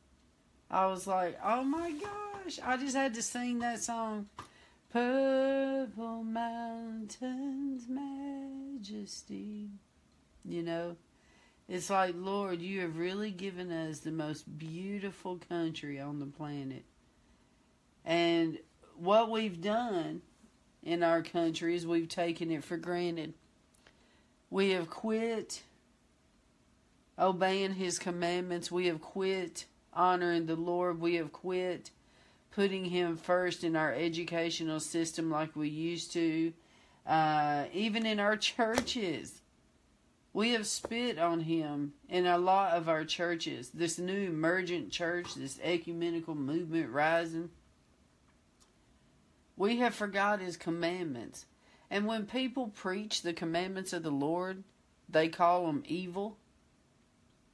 I 0.69 0.87
was 0.87 1.05
like, 1.05 1.37
"Oh 1.43 1.63
my 1.63 1.91
gosh, 1.91 2.59
I 2.63 2.77
just 2.77 2.95
had 2.95 3.13
to 3.13 3.21
sing 3.21 3.59
that 3.59 3.83
song. 3.83 4.29
Purple 4.91 6.23
mountains 6.23 7.87
majesty." 7.87 9.69
You 10.43 10.63
know, 10.63 10.97
it's 11.67 11.89
like, 11.89 12.15
Lord, 12.17 12.61
you 12.61 12.81
have 12.81 12.97
really 12.97 13.31
given 13.31 13.71
us 13.71 13.99
the 13.99 14.11
most 14.11 14.57
beautiful 14.57 15.37
country 15.37 15.99
on 15.99 16.19
the 16.19 16.25
planet. 16.25 16.83
And 18.03 18.59
what 18.97 19.29
we've 19.29 19.61
done 19.61 20.21
in 20.83 21.03
our 21.03 21.21
country 21.21 21.75
is 21.75 21.87
we've 21.87 22.09
taken 22.09 22.51
it 22.51 22.63
for 22.63 22.77
granted. 22.77 23.33
We 24.49 24.71
have 24.71 24.89
quit 24.89 25.63
obeying 27.17 27.75
His 27.75 27.99
commandments. 27.99 28.71
We 28.71 28.87
have 28.87 28.99
quit 28.99 29.65
honoring 29.93 30.47
the 30.47 30.55
Lord. 30.55 30.99
We 30.99 31.15
have 31.15 31.31
quit 31.31 31.91
putting 32.51 32.85
Him 32.85 33.17
first 33.17 33.63
in 33.63 33.75
our 33.75 33.93
educational 33.93 34.79
system 34.79 35.31
like 35.31 35.55
we 35.55 35.69
used 35.69 36.11
to, 36.13 36.53
uh, 37.07 37.65
even 37.73 38.05
in 38.05 38.19
our 38.19 38.37
churches. 38.37 39.41
We 40.33 40.51
have 40.51 40.65
spit 40.65 41.19
on 41.19 41.41
him 41.41 41.93
in 42.07 42.25
a 42.25 42.37
lot 42.37 42.73
of 42.73 42.87
our 42.87 43.03
churches. 43.03 43.69
This 43.69 43.99
new 43.99 44.29
emergent 44.29 44.89
church, 44.89 45.35
this 45.35 45.59
ecumenical 45.61 46.35
movement 46.35 46.89
rising. 46.89 47.49
We 49.57 49.77
have 49.77 49.93
forgot 49.93 50.39
his 50.39 50.55
commandments. 50.55 51.45
And 51.89 52.07
when 52.07 52.25
people 52.25 52.67
preach 52.69 53.21
the 53.21 53.33
commandments 53.33 53.91
of 53.91 54.03
the 54.03 54.11
Lord, 54.11 54.63
they 55.09 55.27
call 55.27 55.67
them 55.67 55.83
evil. 55.85 56.37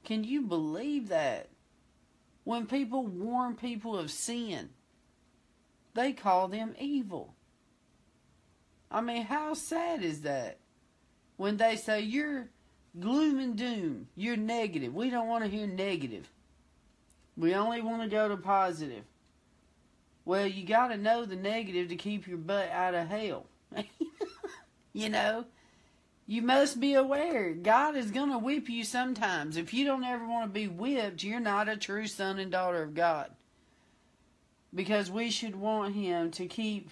Can 0.04 0.22
you 0.22 0.42
believe 0.42 1.08
that? 1.08 1.48
When 2.44 2.66
people 2.66 3.04
warn 3.04 3.56
people 3.56 3.98
of 3.98 4.12
sin, 4.12 4.70
they 5.98 6.12
call 6.12 6.48
them 6.48 6.74
evil. 6.78 7.34
I 8.90 9.00
mean, 9.00 9.24
how 9.24 9.54
sad 9.54 10.02
is 10.02 10.22
that? 10.22 10.58
When 11.36 11.56
they 11.56 11.76
say 11.76 12.00
you're 12.00 12.48
gloom 12.98 13.38
and 13.38 13.56
doom. 13.56 14.08
You're 14.16 14.36
negative. 14.36 14.94
We 14.94 15.10
don't 15.10 15.28
want 15.28 15.44
to 15.44 15.50
hear 15.50 15.66
negative. 15.66 16.28
We 17.36 17.54
only 17.54 17.80
want 17.80 18.02
to 18.02 18.08
go 18.08 18.28
to 18.28 18.36
positive. 18.36 19.04
Well, 20.24 20.46
you 20.46 20.66
got 20.66 20.88
to 20.88 20.96
know 20.96 21.24
the 21.24 21.36
negative 21.36 21.88
to 21.88 21.96
keep 21.96 22.26
your 22.26 22.38
butt 22.38 22.70
out 22.70 22.94
of 22.94 23.08
hell. 23.08 23.46
you 24.92 25.08
know, 25.08 25.46
you 26.26 26.42
must 26.42 26.80
be 26.80 26.94
aware 26.94 27.54
God 27.54 27.96
is 27.96 28.10
going 28.10 28.30
to 28.30 28.38
whip 28.38 28.68
you 28.68 28.84
sometimes. 28.84 29.56
If 29.56 29.72
you 29.72 29.84
don't 29.84 30.04
ever 30.04 30.26
want 30.26 30.46
to 30.46 30.60
be 30.60 30.68
whipped, 30.68 31.22
you're 31.22 31.40
not 31.40 31.68
a 31.68 31.76
true 31.76 32.06
son 32.06 32.38
and 32.38 32.50
daughter 32.50 32.82
of 32.82 32.94
God. 32.94 33.30
Because 34.74 35.10
we 35.10 35.30
should 35.30 35.56
want 35.56 35.94
Him 35.94 36.30
to 36.32 36.46
keep, 36.46 36.90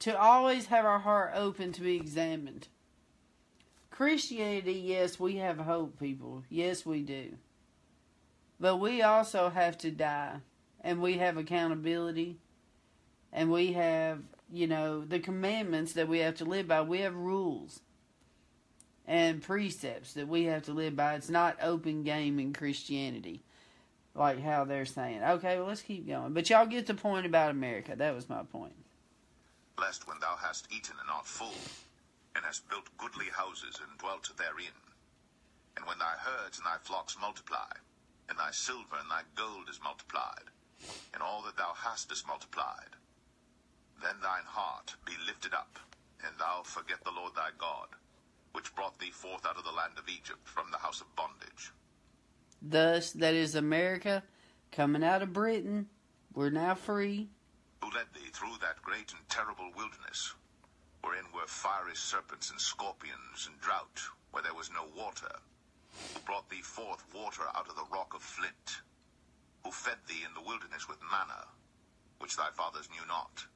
to 0.00 0.18
always 0.18 0.66
have 0.66 0.84
our 0.84 1.00
heart 1.00 1.32
open 1.34 1.72
to 1.72 1.80
be 1.80 1.96
examined. 1.96 2.68
Christianity, 3.90 4.74
yes, 4.74 5.18
we 5.18 5.36
have 5.36 5.58
hope, 5.58 5.98
people. 5.98 6.44
Yes, 6.48 6.86
we 6.86 7.02
do. 7.02 7.34
But 8.60 8.76
we 8.76 9.02
also 9.02 9.50
have 9.50 9.76
to 9.78 9.90
die, 9.90 10.36
and 10.80 11.02
we 11.02 11.18
have 11.18 11.36
accountability, 11.36 12.38
and 13.32 13.50
we 13.50 13.72
have, 13.72 14.20
you 14.52 14.66
know, 14.66 15.04
the 15.04 15.18
commandments 15.18 15.94
that 15.94 16.08
we 16.08 16.20
have 16.20 16.36
to 16.36 16.44
live 16.44 16.68
by. 16.68 16.82
We 16.82 17.00
have 17.00 17.14
rules 17.14 17.80
and 19.06 19.42
precepts 19.42 20.12
that 20.14 20.28
we 20.28 20.44
have 20.44 20.62
to 20.64 20.72
live 20.72 20.94
by. 20.94 21.14
It's 21.14 21.30
not 21.30 21.56
open 21.62 22.02
game 22.04 22.38
in 22.38 22.52
Christianity, 22.52 23.42
like 24.18 24.40
how 24.42 24.64
they're 24.64 24.84
saying. 24.84 25.22
Okay, 25.22 25.58
well, 25.58 25.68
let's 25.68 25.82
keep 25.82 26.06
going. 26.06 26.32
But 26.32 26.50
y'all 26.50 26.66
get 26.66 26.86
the 26.86 26.94
point 26.94 27.26
about 27.26 27.50
America. 27.50 27.94
That 27.96 28.14
was 28.14 28.28
my 28.28 28.42
point. 28.42 28.74
Lest 29.78 30.08
when 30.08 30.18
thou 30.20 30.36
hast 30.36 30.68
eaten 30.70 30.96
and 31.00 31.10
art 31.10 31.26
full, 31.26 31.54
and 32.34 32.44
hast 32.44 32.68
built 32.68 32.88
goodly 32.98 33.26
houses 33.32 33.80
and 33.80 33.98
dwelt 33.98 34.30
therein, 34.36 34.74
and 35.76 35.86
when 35.86 35.98
thy 35.98 36.14
herds 36.18 36.58
and 36.58 36.66
thy 36.66 36.76
flocks 36.82 37.16
multiply, 37.20 37.70
and 38.28 38.38
thy 38.38 38.50
silver 38.50 38.98
and 39.00 39.10
thy 39.10 39.22
gold 39.34 39.70
is 39.70 39.80
multiplied, 39.82 40.50
and 41.14 41.22
all 41.22 41.42
that 41.42 41.56
thou 41.56 41.72
hast 41.74 42.10
is 42.12 42.26
multiplied, 42.26 42.98
then 44.02 44.14
thine 44.22 44.46
heart 44.46 44.94
be 45.06 45.14
lifted 45.26 45.54
up, 45.54 45.78
and 46.24 46.34
thou 46.38 46.62
forget 46.64 47.02
the 47.04 47.14
Lord 47.14 47.34
thy 47.34 47.50
God, 47.58 47.88
which 48.52 48.74
brought 48.74 48.98
thee 48.98 49.10
forth 49.10 49.46
out 49.46 49.56
of 49.56 49.64
the 49.64 49.72
land 49.72 49.98
of 49.98 50.08
Egypt 50.08 50.46
from 50.46 50.70
the 50.70 50.78
house 50.78 51.00
of 51.00 51.14
bondage. 51.14 51.70
Thus, 52.60 53.12
that 53.12 53.34
is 53.34 53.54
America 53.54 54.22
coming 54.72 55.04
out 55.04 55.22
of 55.22 55.32
Britain. 55.32 55.88
We're 56.34 56.50
now 56.50 56.74
free. 56.74 57.28
Who 57.82 57.90
led 57.90 58.06
thee 58.14 58.30
through 58.32 58.58
that 58.60 58.82
great 58.82 59.12
and 59.12 59.28
terrible 59.28 59.70
wilderness, 59.76 60.34
wherein 61.02 61.24
were 61.34 61.46
fiery 61.46 61.94
serpents 61.94 62.50
and 62.50 62.60
scorpions 62.60 63.48
and 63.48 63.60
drought, 63.60 64.02
where 64.32 64.42
there 64.42 64.54
was 64.54 64.70
no 64.70 64.84
water, 64.96 65.34
who 66.14 66.20
brought 66.26 66.48
thee 66.50 66.62
forth 66.62 67.04
water 67.14 67.44
out 67.54 67.68
of 67.68 67.76
the 67.76 67.86
rock 67.92 68.14
of 68.14 68.22
flint, 68.22 68.82
who 69.64 69.70
fed 69.70 69.98
thee 70.08 70.24
in 70.26 70.34
the 70.34 70.46
wilderness 70.46 70.88
with 70.88 70.98
manna, 71.10 71.46
which 72.18 72.36
thy 72.36 72.50
fathers 72.52 72.88
knew 72.90 73.06
not, 73.06 73.46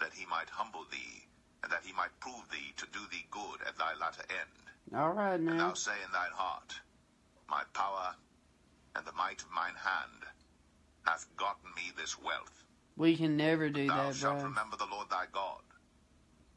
that 0.00 0.12
he 0.14 0.26
might 0.26 0.48
humble 0.48 0.84
thee 0.90 1.26
and 1.62 1.70
that 1.70 1.82
he 1.84 1.92
might 1.92 2.18
prove 2.20 2.48
thee 2.50 2.74
to 2.76 2.86
do 2.92 2.98
thee 3.10 3.26
good 3.30 3.60
at 3.66 3.76
thy 3.78 3.94
latter 4.00 4.24
end. 4.28 4.98
All 5.00 5.12
right 5.12 5.40
now. 5.40 5.50
And 5.52 5.60
thou 5.60 5.74
say 5.74 5.92
in 6.04 6.12
thine 6.12 6.32
heart, 6.34 6.74
My 7.48 7.62
power 7.72 8.14
and 8.96 9.04
the 9.06 9.12
might 9.12 9.42
of 9.42 9.50
mine 9.50 9.74
hand 9.76 10.24
hath 11.04 11.26
gotten 11.36 11.70
me 11.76 11.92
this 11.96 12.18
wealth. 12.20 12.64
We 12.96 13.16
can 13.16 13.36
never 13.36 13.68
do 13.70 13.86
thou 13.88 14.06
that, 14.08 14.14
shalt 14.14 14.38
bro. 14.40 14.48
remember 14.48 14.76
the 14.76 14.86
Lord 14.90 15.08
thy 15.10 15.24
God. 15.32 15.62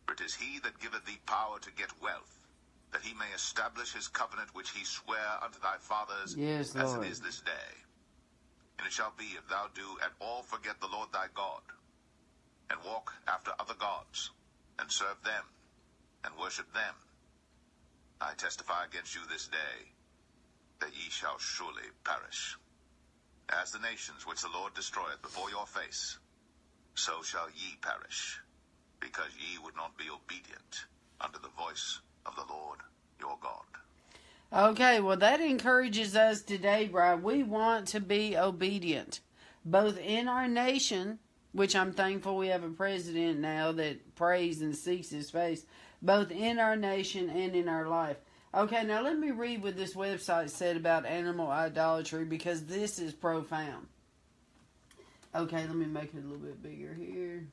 For 0.06 0.14
it 0.14 0.22
is 0.22 0.36
he 0.36 0.60
that 0.60 0.80
giveth 0.80 1.06
thee 1.06 1.20
power 1.26 1.60
to 1.60 1.72
get 1.72 1.90
wealth, 2.02 2.40
that 2.92 3.02
he 3.02 3.14
may 3.14 3.32
establish 3.34 3.94
his 3.94 4.08
covenant 4.08 4.54
which 4.54 4.70
he 4.72 4.84
sware 4.86 5.40
unto 5.44 5.60
thy 5.60 5.78
fathers, 5.80 6.36
Yes, 6.38 6.76
as 6.76 6.94
Lord. 6.94 7.06
it 7.06 7.12
is 7.12 7.20
this 7.22 7.42
day. 7.42 7.72
And 8.78 8.86
it 8.86 8.94
shall 8.94 9.14
be, 9.18 9.34
if 9.38 9.48
thou 9.50 9.68
do 9.74 9.98
at 10.04 10.12
all 10.20 10.44
forget 10.44 10.80
the 10.82 10.88
Lord 10.88 11.10
thy 11.12 11.28
God, 11.34 11.62
and 12.70 12.80
walk 12.86 13.14
after 13.28 13.52
other 13.60 13.74
gods, 13.80 14.32
and 14.78 14.92
serve 14.92 15.18
them, 15.24 15.44
and 16.24 16.34
worship 16.40 16.72
them, 16.74 16.94
I 18.22 18.34
testify 18.34 18.86
against 18.86 19.16
you 19.16 19.22
this 19.30 19.48
day, 19.48 19.92
that 20.80 20.96
ye 20.96 21.10
shall 21.10 21.38
surely 21.38 21.84
perish. 22.04 22.58
As 23.50 23.72
the 23.72 23.80
nations 23.80 24.26
which 24.26 24.42
the 24.42 24.50
Lord 24.54 24.74
destroyeth 24.74 25.22
before 25.22 25.50
your 25.50 25.68
face, 25.68 26.18
so 26.96 27.22
shall 27.22 27.48
ye 27.56 27.78
perish, 27.82 28.40
because 29.00 29.32
ye 29.38 29.58
would 29.64 29.76
not 29.76 29.98
be 29.98 30.06
obedient 30.10 30.86
unto 31.22 31.40
the 31.40 31.50
voice 31.50 32.00
of 32.26 32.36
the 32.36 32.46
Lord 32.52 32.80
your 33.20 33.38
God. 33.42 33.62
Okay, 34.54 35.00
well, 35.00 35.18
that 35.18 35.42
encourages 35.42 36.16
us 36.16 36.42
today, 36.42 36.88
Bride. 36.88 37.24
We 37.24 37.44
want 37.44 37.88
to 37.90 38.00
be 38.00 38.38
obedient, 38.38 39.20
both 39.66 39.98
in 39.98 40.28
our 40.28 40.48
nation, 40.48 41.20
which 41.52 41.76
I'm 41.76 41.92
thankful 41.92 42.38
we 42.38 42.48
have 42.48 42.64
a 42.64 42.70
president 42.70 43.40
now 43.40 43.72
that 43.74 44.16
prays 44.16 44.62
and 44.62 44.76
seeks 44.76 45.10
his 45.10 45.32
face, 45.32 45.66
both 46.02 46.32
in 46.32 46.60
our 46.60 46.76
nation 46.76 47.30
and 47.30 47.56
in 47.56 47.68
our 47.68 47.88
life. 47.88 48.18
Okay, 48.56 48.86
now 48.86 49.02
let 49.02 49.20
me 49.20 49.32
read 49.32 49.62
what 49.62 49.76
this 49.76 49.96
website 49.96 50.50
said 50.50 50.78
about 50.78 51.06
animal 51.06 51.52
idolatry 51.52 52.24
because 52.24 52.66
this 52.66 53.00
is 53.00 53.14
profound. 53.14 53.88
Okay, 55.36 55.68
let 55.68 55.76
me 55.76 55.86
make 55.86 56.14
it 56.14 56.24
a 56.24 56.28
little 56.28 56.38
bit 56.38 56.64
bigger 56.64 56.94
here. 56.94 57.44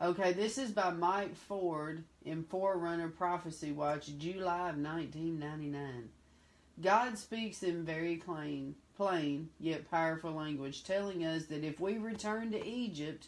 Okay, 0.00 0.32
this 0.32 0.58
is 0.58 0.70
by 0.70 0.90
Mike 0.90 1.34
Ford 1.34 2.04
in 2.24 2.44
Forerunner 2.44 3.08
Prophecy 3.08 3.72
Watch, 3.72 4.16
July 4.16 4.70
of 4.70 4.78
1999. 4.78 6.08
God 6.80 7.18
speaks 7.18 7.64
in 7.64 7.84
very 7.84 8.16
plain, 8.16 8.76
plain 8.96 9.48
yet 9.58 9.90
powerful 9.90 10.32
language, 10.32 10.84
telling 10.84 11.24
us 11.24 11.46
that 11.46 11.64
if 11.64 11.80
we 11.80 11.98
return 11.98 12.52
to 12.52 12.64
Egypt, 12.64 13.26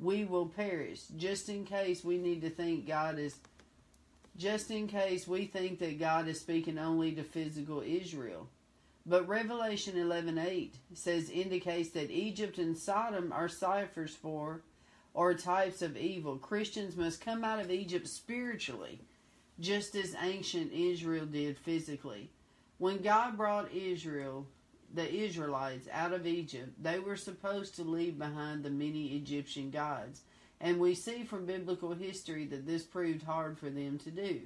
we 0.00 0.24
will 0.24 0.46
perish. 0.46 1.02
Just 1.16 1.48
in 1.48 1.64
case 1.64 2.02
we 2.02 2.18
need 2.18 2.42
to 2.42 2.50
think 2.50 2.86
God 2.86 3.18
is, 3.20 3.36
just 4.36 4.70
in 4.70 4.88
case 4.88 5.28
we 5.28 5.46
think 5.46 5.78
that 5.78 5.98
God 5.98 6.28
is 6.28 6.40
speaking 6.40 6.78
only 6.78 7.12
to 7.12 7.22
physical 7.22 7.80
Israel. 7.80 8.48
But 9.06 9.28
Revelation 9.28 9.96
11:8 9.96 10.78
says 10.94 11.28
indicates 11.28 11.90
that 11.90 12.10
Egypt 12.10 12.58
and 12.58 12.76
Sodom 12.76 13.32
are 13.32 13.48
ciphers 13.48 14.16
for 14.16 14.62
or 15.12 15.34
types 15.34 15.82
of 15.82 15.96
evil. 15.96 16.38
Christians 16.38 16.96
must 16.96 17.20
come 17.20 17.44
out 17.44 17.60
of 17.60 17.70
Egypt 17.70 18.08
spiritually, 18.08 19.00
just 19.60 19.94
as 19.94 20.16
ancient 20.20 20.72
Israel 20.72 21.26
did 21.26 21.58
physically. 21.58 22.30
When 22.78 23.02
God 23.02 23.36
brought 23.36 23.72
Israel, 23.72 24.46
the 24.92 25.12
Israelites, 25.12 25.86
out 25.92 26.12
of 26.12 26.26
Egypt, 26.26 26.82
they 26.82 26.98
were 26.98 27.16
supposed 27.16 27.74
to 27.76 27.84
leave 27.84 28.18
behind 28.18 28.64
the 28.64 28.70
many 28.70 29.16
Egyptian 29.16 29.70
gods. 29.70 30.22
And 30.60 30.78
we 30.78 30.94
see 30.94 31.24
from 31.24 31.46
biblical 31.46 31.94
history 31.94 32.46
that 32.46 32.66
this 32.66 32.84
proved 32.84 33.22
hard 33.22 33.58
for 33.58 33.70
them 33.70 33.98
to 33.98 34.10
do. 34.10 34.42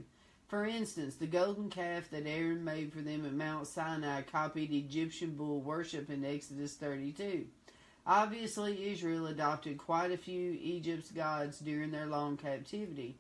For 0.49 0.65
instance, 0.65 1.17
the 1.17 1.27
golden 1.27 1.69
calf 1.69 2.09
that 2.11 2.27
Aaron 2.27 2.65
made 2.65 2.93
for 2.93 3.03
them 3.03 3.27
at 3.27 3.35
Mount 3.35 3.67
Sinai 3.67 4.23
copied 4.23 4.73
Egyptian 4.73 5.33
bull 5.33 5.61
worship 5.61 6.09
in 6.09 6.25
Exodus 6.25 6.75
32. 6.75 7.47
Obviously, 8.07 8.91
Israel 8.91 9.27
adopted 9.27 9.77
quite 9.77 10.11
a 10.11 10.17
few 10.17 10.53
Egypt's 10.53 11.11
gods 11.11 11.59
during 11.59 11.91
their 11.91 12.07
long 12.07 12.39
captivity. 12.39 13.19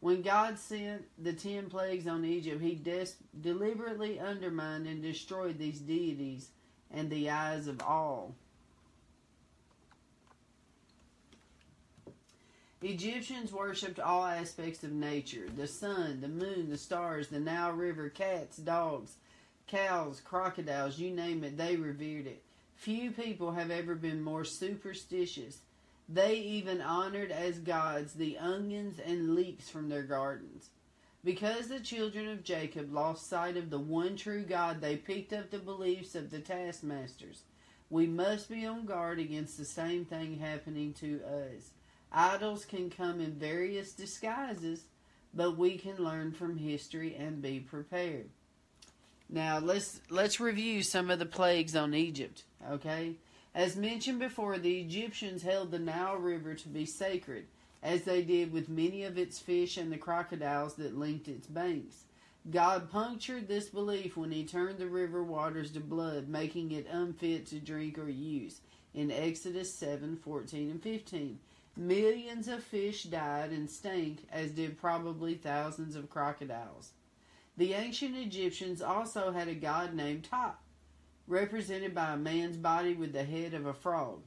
When 0.00 0.22
God 0.22 0.58
sent 0.58 1.04
the 1.22 1.34
ten 1.34 1.68
plagues 1.68 2.06
on 2.06 2.24
Egypt, 2.24 2.62
he 2.62 2.74
des- 2.74 3.16
deliberately 3.38 4.18
undermined 4.18 4.86
and 4.86 5.02
destroyed 5.02 5.58
these 5.58 5.80
deities 5.80 6.48
and 6.90 7.10
the 7.10 7.28
eyes 7.28 7.66
of 7.66 7.82
all. 7.82 8.34
Egyptians 12.82 13.52
worshipped 13.52 13.98
all 13.98 14.26
aspects 14.26 14.84
of 14.84 14.92
nature 14.92 15.46
the 15.56 15.66
sun, 15.66 16.20
the 16.20 16.28
moon, 16.28 16.68
the 16.68 16.76
stars, 16.76 17.28
the 17.28 17.40
Nile 17.40 17.72
River, 17.72 18.10
cats, 18.10 18.58
dogs, 18.58 19.16
cows, 19.66 20.20
crocodiles, 20.20 20.98
you 20.98 21.10
name 21.10 21.42
it, 21.42 21.56
they 21.56 21.76
revered 21.76 22.26
it. 22.26 22.42
Few 22.74 23.10
people 23.10 23.52
have 23.52 23.70
ever 23.70 23.94
been 23.94 24.22
more 24.22 24.44
superstitious. 24.44 25.60
They 26.08 26.36
even 26.36 26.82
honored 26.82 27.32
as 27.32 27.58
gods 27.58 28.12
the 28.12 28.36
onions 28.36 29.00
and 29.04 29.34
leeks 29.34 29.70
from 29.70 29.88
their 29.88 30.02
gardens. 30.02 30.68
Because 31.24 31.68
the 31.68 31.80
children 31.80 32.28
of 32.28 32.44
Jacob 32.44 32.92
lost 32.92 33.28
sight 33.28 33.56
of 33.56 33.70
the 33.70 33.78
one 33.78 34.16
true 34.16 34.44
God, 34.44 34.80
they 34.80 34.96
picked 34.96 35.32
up 35.32 35.50
the 35.50 35.58
beliefs 35.58 36.14
of 36.14 36.30
the 36.30 36.38
taskmasters. 36.38 37.42
We 37.88 38.06
must 38.06 38.50
be 38.50 38.66
on 38.66 38.84
guard 38.84 39.18
against 39.18 39.56
the 39.56 39.64
same 39.64 40.04
thing 40.04 40.38
happening 40.38 40.92
to 41.00 41.22
us. 41.24 41.70
Idols 42.12 42.64
can 42.64 42.90
come 42.90 43.20
in 43.20 43.32
various 43.32 43.92
disguises, 43.92 44.84
but 45.34 45.56
we 45.56 45.76
can 45.76 45.96
learn 45.96 46.32
from 46.32 46.56
history 46.56 47.14
and 47.14 47.42
be 47.42 47.60
prepared. 47.60 48.28
Now 49.28 49.58
let's 49.58 50.00
let's 50.08 50.38
review 50.38 50.82
some 50.82 51.10
of 51.10 51.18
the 51.18 51.26
plagues 51.26 51.74
on 51.74 51.94
Egypt, 51.94 52.44
okay? 52.70 53.16
As 53.54 53.74
mentioned 53.74 54.18
before, 54.18 54.58
the 54.58 54.80
Egyptians 54.80 55.42
held 55.42 55.70
the 55.70 55.78
Nile 55.78 56.16
River 56.16 56.54
to 56.54 56.68
be 56.68 56.86
sacred, 56.86 57.46
as 57.82 58.02
they 58.02 58.22
did 58.22 58.52
with 58.52 58.68
many 58.68 59.02
of 59.04 59.18
its 59.18 59.38
fish 59.38 59.76
and 59.76 59.90
the 59.90 59.96
crocodiles 59.96 60.74
that 60.74 60.98
linked 60.98 61.26
its 61.26 61.46
banks. 61.46 62.04
God 62.50 62.90
punctured 62.90 63.48
this 63.48 63.68
belief 63.68 64.16
when 64.16 64.30
he 64.30 64.44
turned 64.44 64.78
the 64.78 64.86
river 64.86 65.24
waters 65.24 65.72
to 65.72 65.80
blood, 65.80 66.28
making 66.28 66.70
it 66.70 66.86
unfit 66.88 67.46
to 67.46 67.58
drink 67.58 67.98
or 67.98 68.08
use. 68.08 68.60
In 68.94 69.10
Exodus 69.10 69.74
7 69.74 70.16
14 70.16 70.70
and 70.70 70.82
15. 70.82 71.38
Millions 71.76 72.48
of 72.48 72.64
fish 72.64 73.04
died 73.04 73.50
and 73.50 73.68
stank, 73.68 74.26
as 74.32 74.50
did 74.52 74.80
probably 74.80 75.34
thousands 75.34 75.94
of 75.94 76.08
crocodiles. 76.08 76.92
The 77.58 77.74
ancient 77.74 78.16
Egyptians 78.16 78.80
also 78.80 79.30
had 79.32 79.48
a 79.48 79.54
god 79.54 79.94
named 79.94 80.24
Top, 80.24 80.62
represented 81.26 81.94
by 81.94 82.12
a 82.12 82.16
man's 82.16 82.56
body 82.56 82.94
with 82.94 83.12
the 83.12 83.24
head 83.24 83.52
of 83.52 83.66
a 83.66 83.74
frog. 83.74 84.22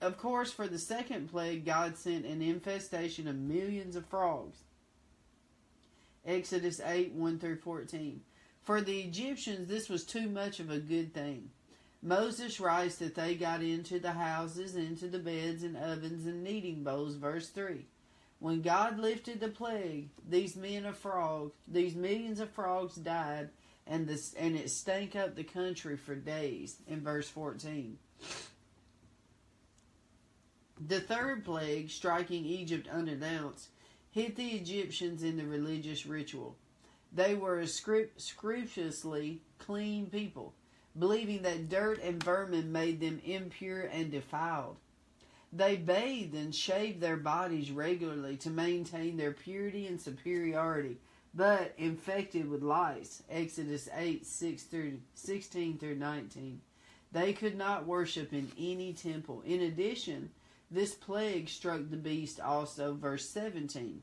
Of 0.00 0.16
course, 0.16 0.52
for 0.52 0.66
the 0.66 0.78
second 0.78 1.30
plague, 1.30 1.66
God 1.66 1.98
sent 1.98 2.24
an 2.24 2.40
infestation 2.40 3.28
of 3.28 3.36
millions 3.36 3.94
of 3.94 4.06
frogs. 4.06 4.58
Exodus 6.26 6.80
8 6.80 7.12
1 7.12 7.38
through 7.38 7.56
14. 7.56 8.22
For 8.62 8.80
the 8.80 9.00
Egyptians, 9.00 9.68
this 9.68 9.90
was 9.90 10.04
too 10.04 10.28
much 10.28 10.60
of 10.60 10.70
a 10.70 10.78
good 10.78 11.12
thing. 11.12 11.50
Moses 12.04 12.60
writes 12.60 12.96
that 12.96 13.14
they 13.14 13.34
got 13.34 13.62
into 13.62 13.98
the 13.98 14.12
houses, 14.12 14.76
into 14.76 15.08
the 15.08 15.18
beds 15.18 15.62
and 15.62 15.74
ovens 15.74 16.26
and 16.26 16.44
kneading 16.44 16.84
bowls, 16.84 17.14
verse 17.14 17.48
3. 17.48 17.86
When 18.40 18.60
God 18.60 18.98
lifted 18.98 19.40
the 19.40 19.48
plague, 19.48 20.10
these 20.28 20.54
men 20.54 20.84
of 20.84 20.98
frogs, 20.98 21.54
these 21.66 21.94
millions 21.94 22.40
of 22.40 22.50
frogs 22.50 22.96
died, 22.96 23.48
and 23.86 24.06
this 24.06 24.34
and 24.34 24.54
it 24.54 24.68
stank 24.68 25.16
up 25.16 25.34
the 25.34 25.44
country 25.44 25.96
for 25.96 26.14
days. 26.14 26.76
In 26.86 27.00
verse 27.00 27.30
14. 27.30 27.96
The 30.86 31.00
third 31.00 31.42
plague, 31.42 31.88
striking 31.88 32.44
Egypt 32.44 32.86
unannounced, 32.86 33.68
hit 34.10 34.36
the 34.36 34.48
Egyptians 34.48 35.22
in 35.22 35.38
the 35.38 35.46
religious 35.46 36.04
ritual. 36.04 36.56
They 37.10 37.34
were 37.34 37.60
a 37.60 37.66
scrupulously 37.66 39.40
clean 39.58 40.06
people, 40.10 40.52
believing 40.98 41.42
that 41.42 41.68
dirt 41.68 42.02
and 42.02 42.22
vermin 42.22 42.70
made 42.70 43.00
them 43.00 43.20
impure 43.24 43.82
and 43.82 44.10
defiled. 44.10 44.76
They 45.52 45.76
bathed 45.76 46.34
and 46.34 46.54
shaved 46.54 47.00
their 47.00 47.16
bodies 47.16 47.70
regularly 47.70 48.36
to 48.38 48.50
maintain 48.50 49.16
their 49.16 49.32
purity 49.32 49.86
and 49.86 50.00
superiority, 50.00 50.98
but 51.32 51.74
infected 51.78 52.50
with 52.50 52.62
lice. 52.62 53.22
Exodus 53.30 53.88
8 53.94 54.26
6 54.26 54.62
through 54.64 55.00
16 55.14 55.78
through 55.78 55.94
19. 55.96 56.60
They 57.12 57.32
could 57.32 57.56
not 57.56 57.86
worship 57.86 58.32
in 58.32 58.50
any 58.58 58.92
temple. 58.92 59.42
In 59.46 59.62
addition, 59.62 60.30
this 60.70 60.94
plague 60.94 61.48
struck 61.48 61.82
the 61.88 61.96
beast 61.96 62.40
also, 62.40 62.94
verse 62.94 63.28
17, 63.28 64.02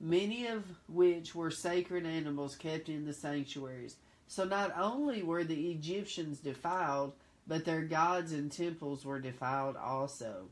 many 0.00 0.48
of 0.48 0.64
which 0.88 1.36
were 1.36 1.52
sacred 1.52 2.04
animals 2.04 2.56
kept 2.56 2.88
in 2.88 3.04
the 3.04 3.12
sanctuaries. 3.12 3.94
So 4.30 4.44
not 4.44 4.72
only 4.78 5.24
were 5.24 5.42
the 5.42 5.72
Egyptians 5.72 6.38
defiled, 6.38 7.14
but 7.48 7.64
their 7.64 7.82
gods 7.82 8.30
and 8.30 8.50
temples 8.50 9.04
were 9.04 9.18
defiled 9.18 9.76
also. 9.76 10.46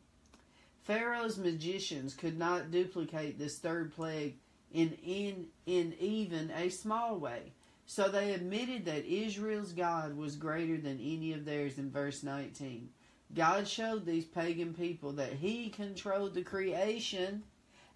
Pharaoh's 0.82 1.38
magicians 1.38 2.12
could 2.12 2.36
not 2.36 2.72
duplicate 2.72 3.38
this 3.38 3.58
third 3.58 3.94
plague 3.94 4.36
in, 4.72 4.94
in, 5.04 5.46
in 5.66 5.94
even 6.00 6.50
a 6.50 6.70
small 6.70 7.20
way. 7.20 7.52
So 7.86 8.08
they 8.08 8.32
admitted 8.32 8.84
that 8.86 9.06
Israel's 9.06 9.72
God 9.72 10.16
was 10.16 10.34
greater 10.34 10.76
than 10.76 10.98
any 10.98 11.32
of 11.32 11.44
theirs 11.44 11.78
in 11.78 11.92
verse 11.92 12.24
19. 12.24 12.88
God 13.32 13.68
showed 13.68 14.04
these 14.04 14.24
pagan 14.24 14.74
people 14.74 15.12
that 15.12 15.34
He 15.34 15.68
controlled 15.68 16.34
the 16.34 16.42
creation 16.42 17.44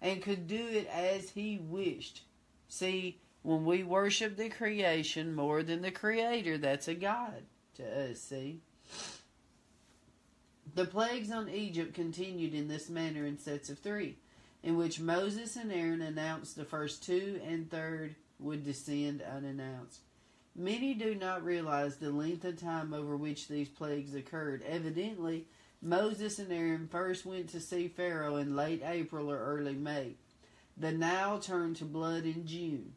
and 0.01 0.23
could 0.23 0.47
do 0.47 0.65
it 0.65 0.87
as 0.87 1.31
He 1.31 1.57
wished. 1.57 2.21
See, 2.69 3.19
when 3.43 3.65
we 3.65 3.83
worship 3.83 4.37
the 4.37 4.49
creation 4.49 5.35
more 5.35 5.61
than 5.63 5.81
the 5.81 5.91
Creator, 5.91 6.57
that's 6.57 6.87
a 6.87 6.95
God 6.95 7.43
to 7.75 8.11
us, 8.11 8.19
see? 8.19 8.61
The 10.75 10.85
plagues 10.85 11.29
on 11.29 11.49
Egypt 11.49 11.93
continued 11.93 12.53
in 12.53 12.67
this 12.67 12.89
manner 12.89 13.25
in 13.25 13.37
sets 13.37 13.69
of 13.69 13.79
three, 13.79 14.17
in 14.63 14.77
which 14.77 14.99
Moses 14.99 15.55
and 15.55 15.71
Aaron 15.71 16.01
announced 16.01 16.55
the 16.55 16.65
first 16.65 17.03
two 17.03 17.39
and 17.45 17.69
third 17.69 18.15
would 18.39 18.63
descend 18.63 19.21
unannounced. 19.21 19.99
Many 20.55 20.93
do 20.93 21.15
not 21.15 21.43
realize 21.43 21.97
the 21.97 22.11
length 22.11 22.45
of 22.45 22.59
time 22.59 22.93
over 22.93 23.17
which 23.17 23.47
these 23.47 23.69
plagues 23.69 24.15
occurred. 24.15 24.63
Evidently, 24.67 25.45
Moses 25.81 26.39
and 26.39 26.51
Aaron 26.51 26.87
first 26.87 27.25
went 27.25 27.49
to 27.49 27.59
see 27.59 27.87
Pharaoh 27.87 28.37
in 28.37 28.55
late 28.55 28.81
April 28.85 29.29
or 29.29 29.37
early 29.37 29.73
May. 29.73 30.15
The 30.77 30.91
Nile 30.91 31.39
turned 31.39 31.75
to 31.77 31.85
blood 31.85 32.23
in 32.25 32.45
June. 32.47 32.93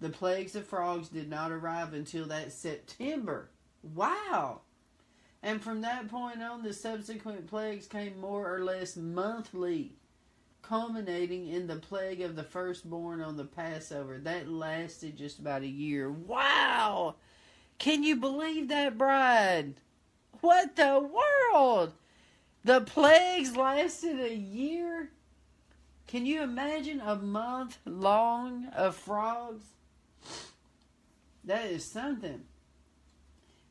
The 0.00 0.08
plagues 0.08 0.56
of 0.56 0.66
frogs 0.66 1.10
did 1.10 1.28
not 1.28 1.52
arrive 1.52 1.92
until 1.92 2.24
that 2.26 2.52
September. 2.52 3.50
Wow! 3.82 4.62
And 5.42 5.62
from 5.62 5.82
that 5.82 6.08
point 6.08 6.42
on, 6.42 6.62
the 6.62 6.72
subsequent 6.72 7.46
plagues 7.46 7.86
came 7.86 8.18
more 8.18 8.54
or 8.54 8.64
less 8.64 8.96
monthly 8.96 9.92
culminating 10.62 11.48
in 11.48 11.66
the 11.66 11.76
plague 11.76 12.22
of 12.22 12.34
the 12.34 12.42
firstborn 12.42 13.20
on 13.20 13.36
the 13.36 13.44
Passover. 13.44 14.18
That 14.18 14.48
lasted 14.48 15.18
just 15.18 15.38
about 15.38 15.62
a 15.62 15.66
year. 15.66 16.10
Wow! 16.10 17.16
Can 17.78 18.02
you 18.02 18.16
believe 18.16 18.68
that, 18.68 18.96
bride? 18.96 19.74
What 20.40 20.76
the 20.76 21.10
world? 21.52 21.92
The 22.64 22.80
plagues 22.80 23.54
lasted 23.56 24.18
a 24.18 24.34
year? 24.34 25.10
Can 26.06 26.24
you 26.24 26.42
imagine 26.42 27.00
a 27.00 27.16
month 27.16 27.78
long 27.84 28.66
of 28.74 28.96
frogs? 28.96 29.64
That 31.44 31.66
is 31.66 31.90
something. 31.90 32.42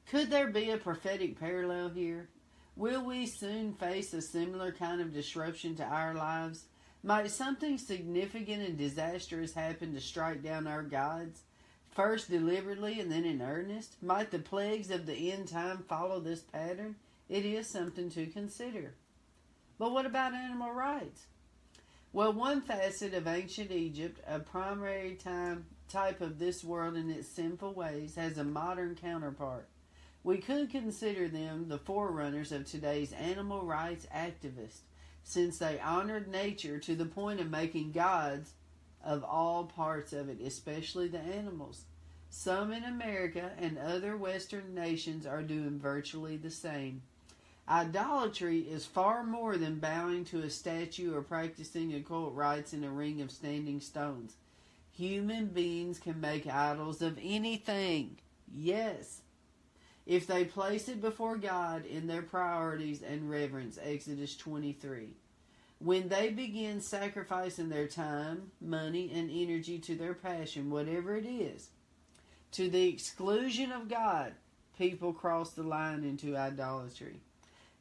Could 0.09 0.31
there 0.31 0.47
be 0.47 0.71
a 0.71 0.77
prophetic 0.77 1.39
parallel 1.39 1.89
here? 1.89 2.29
Will 2.75 3.03
we 3.05 3.27
soon 3.27 3.73
face 3.73 4.13
a 4.13 4.21
similar 4.21 4.71
kind 4.71 5.01
of 5.01 5.13
disruption 5.13 5.75
to 5.75 5.83
our 5.83 6.13
lives? 6.13 6.65
Might 7.03 7.29
something 7.31 7.77
significant 7.77 8.67
and 8.67 8.77
disastrous 8.77 9.53
happen 9.53 9.93
to 9.93 10.01
strike 10.01 10.41
down 10.41 10.65
our 10.65 10.83
gods? 10.83 11.43
First 11.91 12.29
deliberately 12.29 12.99
and 12.99 13.11
then 13.11 13.25
in 13.25 13.41
earnest? 13.41 14.01
Might 14.01 14.31
the 14.31 14.39
plagues 14.39 14.89
of 14.91 15.05
the 15.05 15.31
end 15.31 15.49
time 15.49 15.83
follow 15.87 16.19
this 16.19 16.41
pattern? 16.41 16.95
It 17.27 17.45
is 17.45 17.69
something 17.69 18.09
to 18.11 18.25
consider. 18.27 18.95
But 19.77 19.91
what 19.91 20.05
about 20.05 20.33
animal 20.33 20.71
rights? 20.71 21.27
Well, 22.11 22.33
one 22.33 22.61
facet 22.61 23.13
of 23.13 23.27
ancient 23.27 23.71
Egypt, 23.71 24.19
a 24.27 24.39
primary 24.39 25.15
time 25.15 25.65
type 25.89 26.21
of 26.21 26.39
this 26.39 26.63
world 26.63 26.95
in 26.95 27.09
its 27.09 27.27
sinful 27.27 27.73
ways, 27.73 28.15
has 28.15 28.37
a 28.37 28.43
modern 28.43 28.95
counterpart. 28.95 29.67
We 30.23 30.37
could 30.37 30.69
consider 30.69 31.27
them 31.27 31.67
the 31.67 31.77
forerunners 31.77 32.51
of 32.51 32.65
today's 32.65 33.13
animal 33.13 33.63
rights 33.63 34.05
activists 34.13 34.81
since 35.23 35.57
they 35.57 35.79
honored 35.79 36.27
nature 36.27 36.79
to 36.79 36.95
the 36.95 37.05
point 37.05 37.39
of 37.39 37.49
making 37.49 37.91
gods 37.91 38.53
of 39.03 39.23
all 39.23 39.65
parts 39.65 40.11
of 40.13 40.29
it, 40.29 40.41
especially 40.41 41.07
the 41.07 41.19
animals. 41.19 41.83
Some 42.29 42.71
in 42.71 42.83
America 42.83 43.51
and 43.57 43.77
other 43.77 44.15
Western 44.15 44.75
nations 44.75 45.25
are 45.25 45.41
doing 45.41 45.79
virtually 45.79 46.37
the 46.37 46.51
same. 46.51 47.01
Idolatry 47.67 48.61
is 48.61 48.85
far 48.85 49.23
more 49.23 49.57
than 49.57 49.79
bowing 49.79 50.25
to 50.25 50.41
a 50.41 50.49
statue 50.49 51.15
or 51.15 51.21
practicing 51.21 51.93
occult 51.93 52.33
rites 52.33 52.73
in 52.73 52.83
a 52.83 52.89
ring 52.89 53.21
of 53.21 53.31
standing 53.31 53.79
stones. 53.79 54.35
Human 54.99 55.45
beings 55.45 55.97
can 55.97 56.19
make 56.19 56.45
idols 56.45 57.01
of 57.01 57.17
anything. 57.23 58.17
Yes, 58.53 59.21
if 60.05 60.27
they 60.27 60.43
place 60.43 60.89
it 60.89 60.99
before 60.99 61.37
God 61.37 61.85
in 61.85 62.05
their 62.05 62.21
priorities 62.21 63.01
and 63.01 63.29
reverence. 63.29 63.79
Exodus 63.81 64.35
23. 64.35 65.11
When 65.77 66.09
they 66.09 66.31
begin 66.31 66.81
sacrificing 66.81 67.69
their 67.69 67.87
time, 67.87 68.51
money, 68.59 69.09
and 69.15 69.31
energy 69.31 69.79
to 69.79 69.95
their 69.95 70.13
passion, 70.13 70.69
whatever 70.69 71.15
it 71.15 71.25
is, 71.25 71.69
to 72.51 72.69
the 72.69 72.89
exclusion 72.89 73.71
of 73.71 73.87
God, 73.87 74.33
people 74.77 75.13
cross 75.13 75.51
the 75.51 75.63
line 75.63 76.03
into 76.03 76.35
idolatry. 76.35 77.21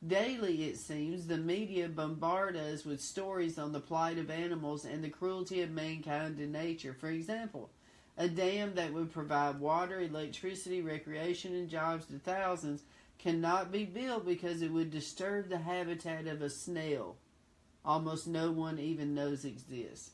Daily, 0.07 0.65
it 0.65 0.79
seems, 0.79 1.27
the 1.27 1.39
media 1.39 1.89
bombard 1.89 2.57
us 2.57 2.85
with 2.85 3.01
stories 3.01 3.59
on 3.59 3.73
the 3.73 3.81
plight 3.81 4.17
of 4.17 4.31
animals 4.31 4.85
and 4.85 5.03
the 5.03 5.09
cruelty 5.09 5.61
of 5.63 5.71
mankind 5.71 6.37
to 6.37 6.47
nature. 6.47 6.95
For 6.95 7.09
example, 7.09 7.71
a 8.17 8.29
dam 8.29 8.75
that 8.77 8.93
would 8.93 9.13
provide 9.13 9.59
water, 9.59 10.01
electricity, 10.01 10.83
recreation, 10.83 11.53
and 11.55 11.69
jobs 11.69 12.07
to 12.07 12.19
thousands 12.21 12.85
cannot 13.19 13.73
be 13.73 13.85
built 13.85 14.25
because 14.25 14.63
it 14.63 14.73
would 14.73 14.93
disturb 14.93 15.49
the 15.49 15.59
habitat 15.59 16.29
of 16.29 16.43
a 16.43 16.51
snail. 16.51 17.17
Almost 17.85 18.29
no 18.29 18.53
one 18.53 18.79
even 18.79 19.15
knows 19.15 19.45
exists. 19.45 20.13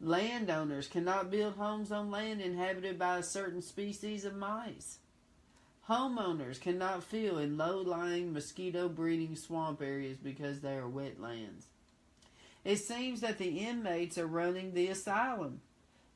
Landowners 0.00 0.86
cannot 0.86 1.30
build 1.30 1.54
homes 1.54 1.90
on 1.90 2.10
land 2.10 2.42
inhabited 2.42 2.98
by 2.98 3.18
a 3.18 3.22
certain 3.22 3.62
species 3.62 4.26
of 4.26 4.36
mice. 4.36 4.98
Homeowners 5.88 6.60
cannot 6.60 7.02
fill 7.02 7.38
in 7.38 7.56
low 7.56 7.80
lying 7.80 8.34
mosquito 8.34 8.90
breeding 8.90 9.34
swamp 9.34 9.80
areas 9.80 10.18
because 10.18 10.60
they 10.60 10.76
are 10.76 10.82
wetlands. 10.82 11.64
It 12.62 12.76
seems 12.76 13.22
that 13.22 13.38
the 13.38 13.60
inmates 13.60 14.18
are 14.18 14.26
running 14.26 14.74
the 14.74 14.88
asylum. 14.88 15.62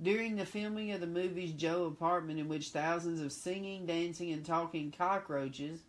During 0.01 0.37
the 0.37 0.45
filming 0.45 0.91
of 0.91 1.01
the 1.01 1.07
movie's 1.07 1.53
Joe 1.53 1.87
apartment, 1.87 2.39
in 2.39 2.49
which 2.49 2.69
thousands 2.69 3.23
of 3.23 3.33
singing, 3.33 3.87
dancing, 3.87 4.31
and 4.31 4.45
talking 4.45 4.93
cockroaches 4.93 5.81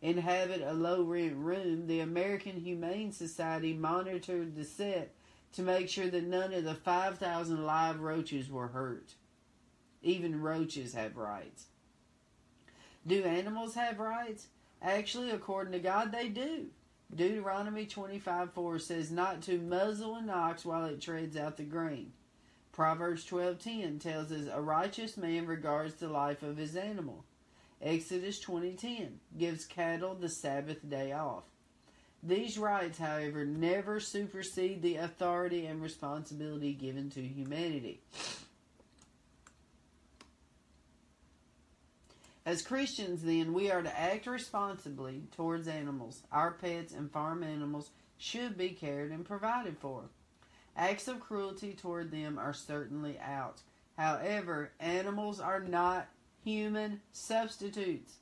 inhabit 0.00 0.62
a 0.62 0.72
low 0.72 1.02
rent 1.02 1.34
room, 1.34 1.88
the 1.88 2.00
American 2.00 2.60
Humane 2.60 3.10
Society 3.10 3.72
monitored 3.72 4.54
the 4.54 4.64
set 4.64 5.12
to 5.54 5.62
make 5.62 5.88
sure 5.88 6.08
that 6.08 6.24
none 6.24 6.52
of 6.52 6.62
the 6.62 6.74
5,000 6.74 7.64
live 7.64 7.98
roaches 7.98 8.48
were 8.48 8.68
hurt. 8.68 9.14
Even 10.02 10.40
roaches 10.40 10.94
have 10.94 11.16
rights. 11.16 11.66
Do 13.06 13.22
animals 13.24 13.74
have 13.74 13.98
rights? 13.98 14.46
Actually, 14.80 15.30
according 15.30 15.72
to 15.72 15.78
God, 15.78 16.12
they 16.12 16.28
do. 16.28 16.66
Deuteronomy 17.14 17.86
25 17.86 18.52
4 18.52 18.78
says, 18.78 19.10
Not 19.10 19.42
to 19.42 19.58
muzzle 19.58 20.16
an 20.16 20.30
ox 20.30 20.64
while 20.64 20.84
it 20.86 21.00
treads 21.00 21.36
out 21.36 21.56
the 21.56 21.64
grain. 21.64 22.12
Proverbs 22.74 23.24
12:10 23.24 24.00
tells 24.00 24.32
us 24.32 24.48
a 24.52 24.60
righteous 24.60 25.16
man 25.16 25.46
regards 25.46 25.94
the 25.94 26.08
life 26.08 26.42
of 26.42 26.56
his 26.56 26.74
animal. 26.74 27.24
Exodus 27.80 28.40
20:10 28.40 29.20
gives 29.38 29.64
cattle 29.64 30.16
the 30.16 30.28
Sabbath 30.28 30.88
day 30.88 31.12
off. 31.12 31.44
These 32.20 32.58
rights, 32.58 32.98
however, 32.98 33.44
never 33.44 34.00
supersede 34.00 34.82
the 34.82 34.96
authority 34.96 35.66
and 35.66 35.80
responsibility 35.80 36.72
given 36.72 37.10
to 37.10 37.22
humanity. 37.22 38.00
As 42.46 42.60
Christians, 42.60 43.22
then, 43.22 43.54
we 43.54 43.70
are 43.70 43.82
to 43.82 43.98
act 43.98 44.26
responsibly 44.26 45.22
towards 45.34 45.66
animals. 45.66 46.22
Our 46.30 46.50
pets 46.52 46.92
and 46.92 47.10
farm 47.10 47.42
animals 47.42 47.90
should 48.18 48.58
be 48.58 48.70
cared 48.70 49.10
and 49.12 49.24
provided 49.24 49.78
for. 49.78 50.10
Acts 50.76 51.08
of 51.08 51.20
cruelty 51.20 51.72
toward 51.72 52.10
them 52.10 52.38
are 52.38 52.52
certainly 52.52 53.18
out. 53.18 53.62
However, 53.96 54.72
animals 54.78 55.40
are 55.40 55.60
not 55.60 56.08
human 56.44 57.00
substitutes. 57.12 58.16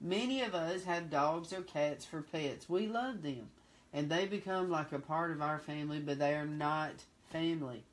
Many 0.00 0.42
of 0.42 0.54
us 0.54 0.84
have 0.84 1.10
dogs 1.10 1.52
or 1.52 1.62
cats 1.62 2.04
for 2.04 2.22
pets. 2.22 2.68
We 2.68 2.88
love 2.88 3.22
them, 3.22 3.48
and 3.92 4.10
they 4.10 4.26
become 4.26 4.68
like 4.68 4.92
a 4.92 4.98
part 4.98 5.30
of 5.30 5.40
our 5.40 5.58
family, 5.58 6.00
but 6.00 6.18
they 6.18 6.34
are 6.34 6.46
not 6.46 7.04
family. 7.30 7.84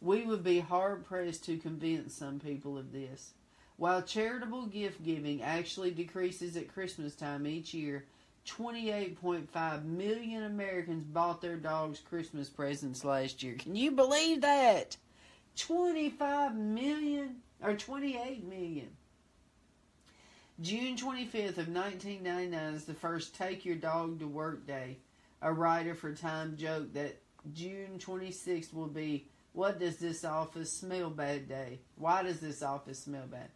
We 0.00 0.22
would 0.22 0.44
be 0.44 0.60
hard 0.60 1.04
pressed 1.04 1.44
to 1.46 1.58
convince 1.58 2.14
some 2.14 2.38
people 2.38 2.78
of 2.78 2.92
this. 2.92 3.32
While 3.78 4.02
charitable 4.02 4.66
gift 4.66 5.04
giving 5.04 5.40
actually 5.40 5.92
decreases 5.92 6.56
at 6.56 6.74
Christmas 6.74 7.14
time 7.14 7.46
each 7.46 7.72
year, 7.72 8.06
28.5 8.44 9.84
million 9.84 10.42
Americans 10.42 11.04
bought 11.04 11.40
their 11.40 11.56
dogs 11.56 12.00
Christmas 12.00 12.48
presents 12.48 13.04
last 13.04 13.40
year. 13.40 13.54
Can 13.56 13.76
you 13.76 13.92
believe 13.92 14.40
that? 14.40 14.96
25 15.58 16.56
million 16.56 17.36
or 17.62 17.74
28 17.74 18.44
million. 18.48 18.88
June 20.60 20.96
25th 20.96 21.58
of 21.58 21.68
1999 21.68 22.74
is 22.74 22.84
the 22.84 22.94
first 22.94 23.36
Take 23.36 23.64
Your 23.64 23.76
Dog 23.76 24.18
to 24.18 24.26
Work 24.26 24.66
Day. 24.66 24.96
A 25.40 25.52
writer 25.52 25.94
for 25.94 26.12
Time 26.12 26.56
joked 26.56 26.94
that 26.94 27.20
June 27.52 28.00
26th 28.00 28.74
will 28.74 28.88
be 28.88 29.28
What 29.52 29.78
Does 29.78 29.98
This 29.98 30.24
Office 30.24 30.72
Smell 30.72 31.10
Bad 31.10 31.48
Day? 31.48 31.78
Why 31.94 32.24
does 32.24 32.40
this 32.40 32.60
office 32.60 32.98
smell 32.98 33.26
bad? 33.30 33.50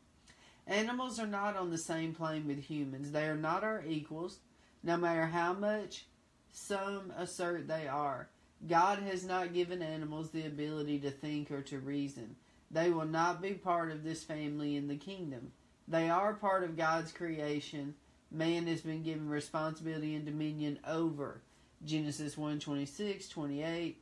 Animals 0.67 1.19
are 1.19 1.27
not 1.27 1.57
on 1.57 1.71
the 1.71 1.79
same 1.79 2.15
plane 2.15 2.47
with 2.47 2.63
humans. 2.63 3.11
They 3.11 3.25
are 3.25 3.37
not 3.37 3.65
our 3.65 3.85
equals, 3.87 4.39
no 4.83 4.97
matter 4.97 5.27
how 5.27 5.53
much 5.53 6.07
some 6.53 7.13
assert 7.17 7.67
they 7.67 7.89
are. 7.89 8.29
God 8.69 9.01
has 9.01 9.25
not 9.25 9.55
given 9.55 9.83
animals 9.83 10.31
the 10.31 10.47
ability 10.47 11.01
to 11.01 11.11
think 11.11 11.51
or 11.51 11.63
to 11.63 11.79
reason. 11.79 12.37
They 12.71 12.91
will 12.91 13.07
not 13.07 13.43
be 13.43 13.55
part 13.55 13.91
of 13.91 14.05
this 14.05 14.23
family 14.23 14.77
in 14.77 14.89
the 14.89 14.97
kingdom. 14.97 15.53
They 15.89 16.09
are 16.09 16.33
part 16.35 16.63
of 16.63 16.77
God's 16.77 17.13
creation. 17.13 17.95
Man 18.31 18.67
has 18.67 18.81
been 18.81 19.03
given 19.03 19.29
responsibility 19.29 20.15
and 20.15 20.25
dominion 20.25 20.79
over. 20.87 21.43
Genesis 21.85 22.39
1 22.39 22.61
26, 22.61 23.29
28. 23.29 23.99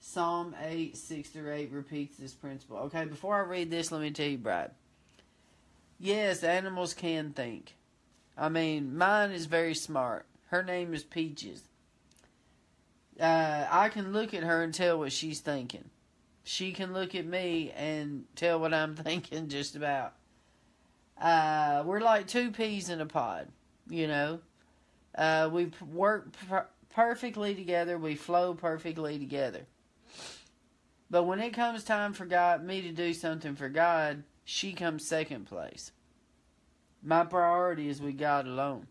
Psalm 0.00 0.54
8, 0.62 0.96
6 0.96 1.28
through 1.30 1.52
8 1.52 1.72
repeats 1.72 2.18
this 2.18 2.34
principle. 2.34 2.76
Okay, 2.76 3.06
before 3.06 3.36
I 3.36 3.48
read 3.48 3.70
this, 3.70 3.90
let 3.90 4.02
me 4.02 4.10
tell 4.10 4.26
you, 4.26 4.36
Bride. 4.36 4.70
Yes, 6.04 6.44
animals 6.44 6.92
can 6.92 7.32
think. 7.32 7.76
I 8.36 8.50
mean, 8.50 8.94
mine 8.94 9.30
is 9.30 9.46
very 9.46 9.74
smart. 9.74 10.26
Her 10.48 10.62
name 10.62 10.92
is 10.92 11.02
Peaches. 11.02 11.62
Uh, 13.18 13.66
I 13.70 13.88
can 13.88 14.12
look 14.12 14.34
at 14.34 14.42
her 14.42 14.62
and 14.62 14.74
tell 14.74 14.98
what 14.98 15.12
she's 15.12 15.40
thinking. 15.40 15.88
She 16.42 16.72
can 16.72 16.92
look 16.92 17.14
at 17.14 17.24
me 17.24 17.72
and 17.74 18.26
tell 18.36 18.60
what 18.60 18.74
I'm 18.74 18.94
thinking 18.96 19.48
just 19.48 19.76
about. 19.76 20.12
Uh, 21.18 21.82
we're 21.86 22.00
like 22.00 22.26
two 22.26 22.50
peas 22.50 22.90
in 22.90 23.00
a 23.00 23.06
pod, 23.06 23.48
you 23.88 24.06
know. 24.06 24.40
Uh, 25.16 25.48
we 25.50 25.70
work 25.90 26.32
per- 26.50 26.68
perfectly 26.94 27.54
together. 27.54 27.96
We 27.96 28.14
flow 28.14 28.52
perfectly 28.52 29.18
together. 29.18 29.62
But 31.08 31.22
when 31.22 31.40
it 31.40 31.54
comes 31.54 31.82
time 31.82 32.12
for 32.12 32.26
God, 32.26 32.62
me 32.62 32.82
to 32.82 32.92
do 32.92 33.14
something 33.14 33.54
for 33.54 33.70
God, 33.70 34.24
she 34.44 34.74
comes 34.74 35.08
second 35.08 35.46
place. 35.46 35.90
My 37.04 37.24
priority 37.24 37.90
is 37.90 38.00
with 38.00 38.18
God 38.18 38.46
alone. 38.46 38.86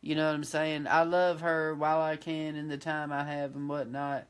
You 0.00 0.14
know 0.14 0.26
what 0.26 0.34
I'm 0.34 0.44
saying? 0.44 0.86
I 0.88 1.02
love 1.02 1.42
her 1.42 1.74
while 1.74 2.00
I 2.00 2.16
can 2.16 2.56
in 2.56 2.68
the 2.68 2.78
time 2.78 3.12
I 3.12 3.24
have 3.24 3.54
and 3.54 3.68
whatnot, 3.68 4.26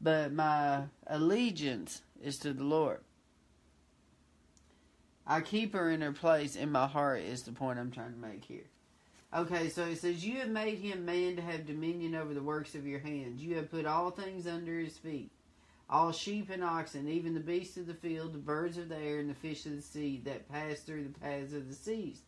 but 0.00 0.32
my 0.32 0.84
allegiance 1.06 2.02
is 2.22 2.38
to 2.38 2.54
the 2.54 2.64
Lord. 2.64 3.00
I 5.26 5.42
keep 5.42 5.74
her 5.74 5.90
in 5.90 6.00
her 6.00 6.12
place 6.12 6.56
in 6.56 6.72
my 6.72 6.86
heart, 6.86 7.20
is 7.20 7.42
the 7.42 7.52
point 7.52 7.78
I'm 7.78 7.90
trying 7.90 8.12
to 8.12 8.18
make 8.18 8.44
here. 8.44 8.68
Okay, 9.34 9.68
so 9.68 9.84
it 9.84 9.98
says, 9.98 10.24
You 10.24 10.36
have 10.40 10.50
made 10.50 10.78
him 10.78 11.04
man 11.04 11.36
to 11.36 11.42
have 11.42 11.66
dominion 11.66 12.14
over 12.14 12.32
the 12.32 12.42
works 12.42 12.74
of 12.74 12.86
your 12.86 13.00
hands. 13.00 13.42
You 13.42 13.56
have 13.56 13.70
put 13.70 13.86
all 13.86 14.10
things 14.10 14.46
under 14.46 14.78
his 14.78 14.96
feet 14.96 15.30
all 15.88 16.12
sheep 16.12 16.50
and 16.50 16.64
oxen, 16.64 17.08
even 17.08 17.34
the 17.34 17.40
beasts 17.40 17.76
of 17.76 17.86
the 17.86 17.94
field, 17.94 18.32
the 18.32 18.38
birds 18.38 18.78
of 18.78 18.88
the 18.88 18.98
air, 18.98 19.18
and 19.18 19.28
the 19.28 19.34
fish 19.34 19.66
of 19.66 19.76
the 19.76 19.82
sea 19.82 20.20
that 20.24 20.48
pass 20.48 20.80
through 20.80 21.04
the 21.04 21.18
paths 21.18 21.52
of 21.52 21.68
the 21.68 21.74
seas. 21.74 22.22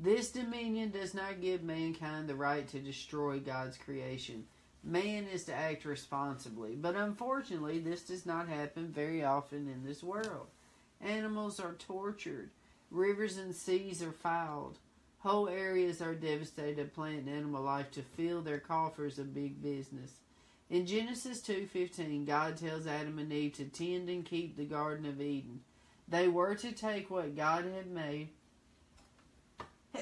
This 0.00 0.30
dominion 0.30 0.90
does 0.90 1.14
not 1.14 1.40
give 1.40 1.62
mankind 1.62 2.28
the 2.28 2.34
right 2.34 2.68
to 2.68 2.78
destroy 2.78 3.40
God's 3.40 3.76
creation. 3.76 4.44
Man 4.84 5.26
is 5.26 5.44
to 5.44 5.54
act 5.54 5.84
responsibly, 5.84 6.76
but 6.76 6.94
unfortunately, 6.94 7.80
this 7.80 8.02
does 8.02 8.24
not 8.24 8.48
happen 8.48 8.92
very 8.92 9.24
often 9.24 9.68
in 9.68 9.84
this 9.84 10.02
world. 10.02 10.46
Animals 11.00 11.58
are 11.58 11.74
tortured, 11.74 12.50
rivers 12.90 13.38
and 13.38 13.54
seas 13.54 14.02
are 14.02 14.12
fouled, 14.12 14.78
whole 15.18 15.48
areas 15.48 16.00
are 16.00 16.14
devastated, 16.14 16.78
of 16.78 16.94
plant 16.94 17.26
and 17.26 17.28
animal 17.28 17.62
life 17.62 17.90
to 17.90 18.02
fill 18.02 18.40
their 18.40 18.60
coffers 18.60 19.18
of 19.18 19.34
big 19.34 19.60
business. 19.60 20.12
In 20.70 20.86
Genesis 20.86 21.40
2:15, 21.40 22.26
God 22.26 22.56
tells 22.56 22.86
Adam 22.86 23.18
and 23.18 23.32
Eve 23.32 23.54
to 23.54 23.64
tend 23.64 24.08
and 24.10 24.24
keep 24.24 24.56
the 24.56 24.66
garden 24.66 25.06
of 25.06 25.20
Eden. 25.20 25.62
They 26.06 26.28
were 26.28 26.54
to 26.56 26.72
take 26.72 27.10
what 27.10 27.36
God 27.36 27.64
had 27.64 27.86
made 27.86 28.28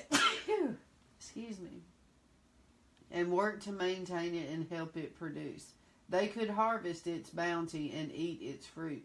excuse 1.18 1.59
me 1.61 1.83
and 3.11 3.31
work 3.31 3.61
to 3.61 3.72
maintain 3.72 4.35
it 4.35 4.50
and 4.50 4.68
help 4.68 4.96
it 4.96 5.18
produce. 5.18 5.72
They 6.09 6.29
could 6.29 6.50
harvest 6.50 7.07
its 7.07 7.31
bounty 7.31 7.92
and 7.92 8.12
eat 8.12 8.40
its 8.42 8.66
fruit. 8.66 9.05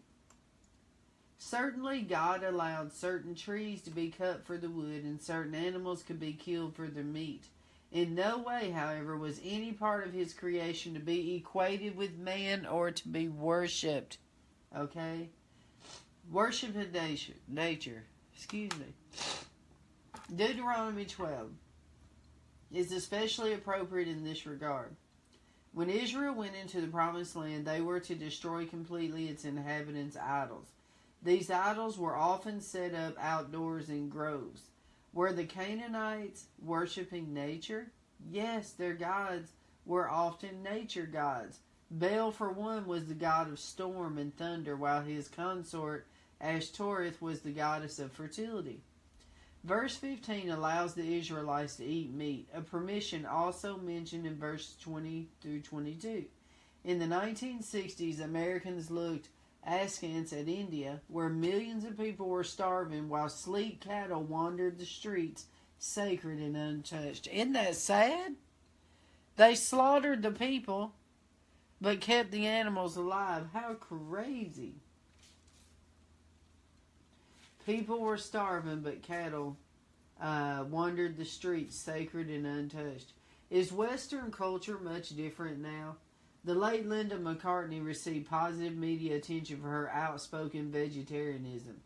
Certainly, 1.38 2.02
God 2.02 2.44
allowed 2.44 2.92
certain 2.92 3.34
trees 3.34 3.82
to 3.82 3.90
be 3.90 4.10
cut 4.10 4.44
for 4.46 4.56
the 4.56 4.70
wood 4.70 5.02
and 5.02 5.20
certain 5.20 5.54
animals 5.54 6.02
could 6.02 6.20
be 6.20 6.32
killed 6.32 6.76
for 6.76 6.86
their 6.86 7.02
meat. 7.02 7.44
In 7.92 8.14
no 8.14 8.38
way, 8.38 8.70
however, 8.70 9.18
was 9.18 9.38
any 9.44 9.72
part 9.72 10.06
of 10.06 10.14
his 10.14 10.32
creation 10.32 10.94
to 10.94 11.00
be 11.00 11.36
equated 11.36 11.94
with 11.94 12.16
man 12.16 12.64
or 12.64 12.90
to 12.90 13.08
be 13.08 13.28
worshipped. 13.28 14.16
Okay? 14.74 15.28
Worship 16.30 16.74
of 16.76 16.92
nature. 16.92 17.34
nature. 17.46 18.04
Excuse 18.34 18.70
me. 18.78 18.86
Deuteronomy 20.34 21.04
12 21.04 21.50
is 22.72 22.92
especially 22.92 23.52
appropriate 23.52 24.08
in 24.08 24.24
this 24.24 24.46
regard. 24.46 24.96
When 25.74 25.90
Israel 25.90 26.34
went 26.34 26.54
into 26.54 26.80
the 26.80 26.86
promised 26.86 27.36
land, 27.36 27.66
they 27.66 27.82
were 27.82 28.00
to 28.00 28.14
destroy 28.14 28.64
completely 28.64 29.28
its 29.28 29.44
inhabitants' 29.44 30.16
idols. 30.16 30.68
These 31.22 31.50
idols 31.50 31.98
were 31.98 32.16
often 32.16 32.62
set 32.62 32.94
up 32.94 33.16
outdoors 33.18 33.90
in 33.90 34.08
groves. 34.08 34.62
Were 35.12 35.32
the 35.32 35.44
Canaanites 35.44 36.46
worshiping 36.64 37.34
nature? 37.34 37.92
Yes, 38.30 38.72
their 38.72 38.94
gods 38.94 39.50
were 39.84 40.08
often 40.08 40.62
nature 40.62 41.06
gods. 41.06 41.58
Baal, 41.90 42.30
for 42.30 42.50
one, 42.50 42.86
was 42.86 43.06
the 43.06 43.14
god 43.14 43.48
of 43.48 43.58
storm 43.58 44.16
and 44.16 44.34
thunder, 44.34 44.74
while 44.76 45.02
his 45.02 45.28
consort 45.28 46.06
Ashtoreth 46.40 47.20
was 47.20 47.40
the 47.40 47.52
goddess 47.52 47.98
of 47.98 48.12
fertility. 48.12 48.80
Verse 49.64 49.96
15 49.96 50.50
allows 50.50 50.94
the 50.94 51.16
Israelites 51.16 51.76
to 51.76 51.84
eat 51.84 52.12
meat, 52.12 52.48
a 52.52 52.62
permission 52.62 53.24
also 53.26 53.76
mentioned 53.76 54.26
in 54.26 54.36
verses 54.36 54.74
20 54.82 55.28
through 55.40 55.60
22. 55.60 56.24
In 56.84 56.98
the 56.98 57.06
1960s, 57.06 58.20
Americans 58.20 58.90
looked 58.90 59.28
askance 59.66 60.32
at 60.32 60.48
India, 60.48 61.00
where 61.08 61.28
millions 61.28 61.84
of 61.84 61.98
people 61.98 62.28
were 62.28 62.44
starving 62.44 63.08
while 63.08 63.28
sleek 63.28 63.80
cattle 63.80 64.22
wandered 64.22 64.78
the 64.78 64.86
streets, 64.86 65.46
sacred 65.78 66.38
and 66.38 66.56
untouched. 66.56 67.28
Isn't 67.28 67.52
that 67.52 67.76
sad? 67.76 68.34
They 69.36 69.54
slaughtered 69.54 70.22
the 70.22 70.30
people, 70.30 70.92
but 71.80 72.00
kept 72.00 72.30
the 72.30 72.46
animals 72.46 72.96
alive. 72.96 73.46
How 73.52 73.74
crazy! 73.74 74.74
People 77.64 78.00
were 78.00 78.18
starving, 78.18 78.80
but 78.80 79.02
cattle 79.02 79.56
uh, 80.20 80.64
wandered 80.68 81.16
the 81.16 81.24
streets, 81.24 81.76
sacred 81.76 82.28
and 82.28 82.46
untouched. 82.46 83.12
Is 83.50 83.72
Western 83.72 84.30
culture 84.30 84.78
much 84.78 85.14
different 85.16 85.58
now? 85.58 85.96
The 86.44 86.54
late 86.54 86.88
Linda 86.88 87.18
McCartney 87.18 87.84
received 87.84 88.28
positive 88.28 88.76
media 88.76 89.14
attention 89.14 89.60
for 89.60 89.68
her 89.68 89.90
outspoken 89.90 90.72
vegetarianism. 90.72 91.80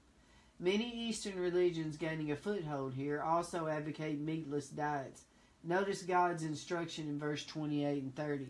Many 0.58 0.90
Eastern 0.90 1.38
religions 1.38 1.98
gaining 1.98 2.32
a 2.32 2.36
foothold 2.36 2.94
here 2.94 3.20
also 3.20 3.66
advocate 3.66 4.18
meatless 4.18 4.68
diets. 4.68 5.24
Notice 5.62 6.00
God's 6.02 6.42
instruction 6.42 7.06
in 7.06 7.18
verse 7.18 7.44
28 7.44 8.02
and 8.02 8.16
30. 8.16 8.46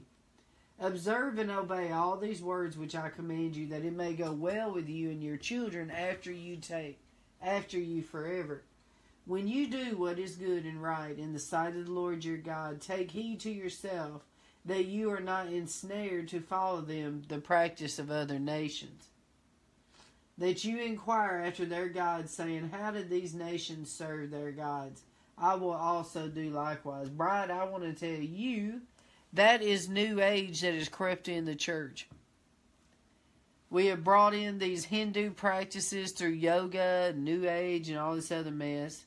Observe 0.78 1.38
and 1.40 1.50
obey 1.50 1.90
all 1.90 2.16
these 2.16 2.40
words 2.40 2.78
which 2.78 2.94
I 2.94 3.08
command 3.08 3.56
you, 3.56 3.66
that 3.68 3.84
it 3.84 3.96
may 3.96 4.12
go 4.12 4.30
well 4.30 4.70
with 4.70 4.88
you 4.88 5.10
and 5.10 5.24
your 5.24 5.38
children 5.38 5.90
after 5.90 6.30
you 6.30 6.56
take 6.56 7.00
after 7.42 7.80
you 7.80 8.02
forever. 8.02 8.62
When 9.24 9.48
you 9.48 9.66
do 9.66 9.96
what 9.96 10.20
is 10.20 10.36
good 10.36 10.64
and 10.66 10.80
right 10.80 11.18
in 11.18 11.32
the 11.32 11.40
sight 11.40 11.74
of 11.74 11.86
the 11.86 11.92
Lord 11.92 12.24
your 12.24 12.36
God, 12.36 12.80
take 12.80 13.10
heed 13.10 13.40
to 13.40 13.50
yourself 13.50 14.22
that 14.66 14.86
you 14.86 15.10
are 15.10 15.20
not 15.20 15.46
ensnared 15.46 16.28
to 16.28 16.40
follow 16.40 16.80
them 16.80 17.22
the 17.28 17.38
practice 17.38 17.98
of 17.98 18.10
other 18.10 18.38
nations. 18.38 19.08
That 20.38 20.64
you 20.64 20.78
inquire 20.80 21.42
after 21.46 21.64
their 21.64 21.88
gods, 21.88 22.32
saying, 22.32 22.70
How 22.72 22.90
did 22.90 23.08
these 23.08 23.32
nations 23.32 23.90
serve 23.90 24.30
their 24.30 24.52
gods? 24.52 25.02
I 25.38 25.54
will 25.54 25.72
also 25.72 26.28
do 26.28 26.50
likewise. 26.50 27.08
Bride, 27.08 27.50
I 27.50 27.64
want 27.64 27.84
to 27.84 27.92
tell 27.92 28.22
you 28.22 28.82
that 29.32 29.62
is 29.62 29.88
new 29.88 30.20
age 30.20 30.60
that 30.62 30.74
has 30.74 30.88
crept 30.88 31.28
in 31.28 31.44
the 31.44 31.54
church. 31.54 32.08
We 33.68 33.86
have 33.86 34.04
brought 34.04 34.34
in 34.34 34.58
these 34.58 34.84
Hindu 34.84 35.32
practices 35.32 36.12
through 36.12 36.30
yoga, 36.30 37.12
New 37.16 37.48
Age, 37.48 37.88
and 37.88 37.98
all 37.98 38.14
this 38.14 38.30
other 38.30 38.50
mess. 38.50 39.04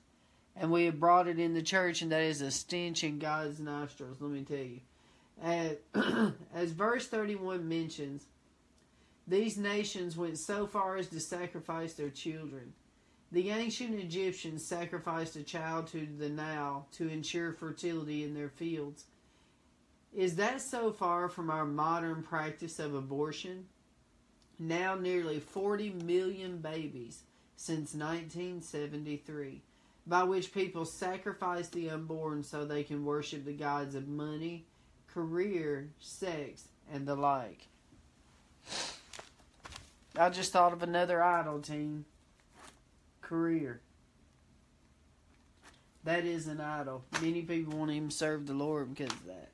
And 0.55 0.71
we 0.71 0.85
have 0.85 0.99
brought 0.99 1.27
it 1.27 1.39
in 1.39 1.53
the 1.53 1.61
church, 1.61 2.01
and 2.01 2.11
that 2.11 2.21
is 2.21 2.41
a 2.41 2.51
stench 2.51 3.03
in 3.03 3.17
God's 3.17 3.59
nostrils, 3.59 4.17
let 4.19 4.31
me 4.31 4.43
tell 4.43 4.57
you. 4.57 4.81
As, 5.41 5.77
as 6.53 6.71
verse 6.71 7.07
31 7.07 7.67
mentions, 7.67 8.25
these 9.27 9.57
nations 9.57 10.17
went 10.17 10.37
so 10.37 10.65
far 10.65 10.97
as 10.97 11.07
to 11.09 11.19
sacrifice 11.19 11.93
their 11.93 12.09
children. 12.09 12.73
The 13.31 13.51
ancient 13.51 13.93
Egyptians 13.93 14.65
sacrificed 14.65 15.35
a 15.35 15.43
child 15.43 15.87
to 15.87 16.07
the 16.17 16.29
Nile 16.29 16.87
to 16.93 17.07
ensure 17.07 17.53
fertility 17.53 18.23
in 18.23 18.33
their 18.33 18.49
fields. 18.49 19.05
Is 20.15 20.35
that 20.37 20.61
so 20.61 20.91
far 20.91 21.29
from 21.29 21.51
our 21.51 21.65
modern 21.65 22.23
practice 22.23 22.79
of 22.79 22.95
abortion? 22.95 23.67
Now, 24.57 24.95
nearly 24.95 25.39
40 25.39 25.91
million 26.03 26.57
babies 26.57 27.21
since 27.55 27.93
1973, 27.93 29.61
by 30.07 30.23
which 30.23 30.51
people 30.51 30.85
sacrifice 30.85 31.67
the 31.67 31.91
unborn 31.91 32.43
so 32.43 32.65
they 32.65 32.83
can 32.83 33.05
worship 33.05 33.45
the 33.45 33.53
gods 33.53 33.93
of 33.93 34.07
money, 34.07 34.65
career, 35.13 35.89
sex, 35.99 36.67
and 36.91 37.07
the 37.07 37.15
like. 37.15 37.67
I 40.17 40.29
just 40.29 40.51
thought 40.51 40.73
of 40.73 40.83
another 40.83 41.23
idol 41.23 41.59
team 41.59 42.05
career. 43.21 43.81
That 46.03 46.25
is 46.25 46.47
an 46.47 46.61
idol. 46.61 47.03
Many 47.21 47.41
people 47.41 47.77
won't 47.77 47.91
even 47.91 48.09
serve 48.09 48.47
the 48.47 48.53
Lord 48.53 48.95
because 48.95 49.11
of 49.11 49.25
that. 49.27 49.49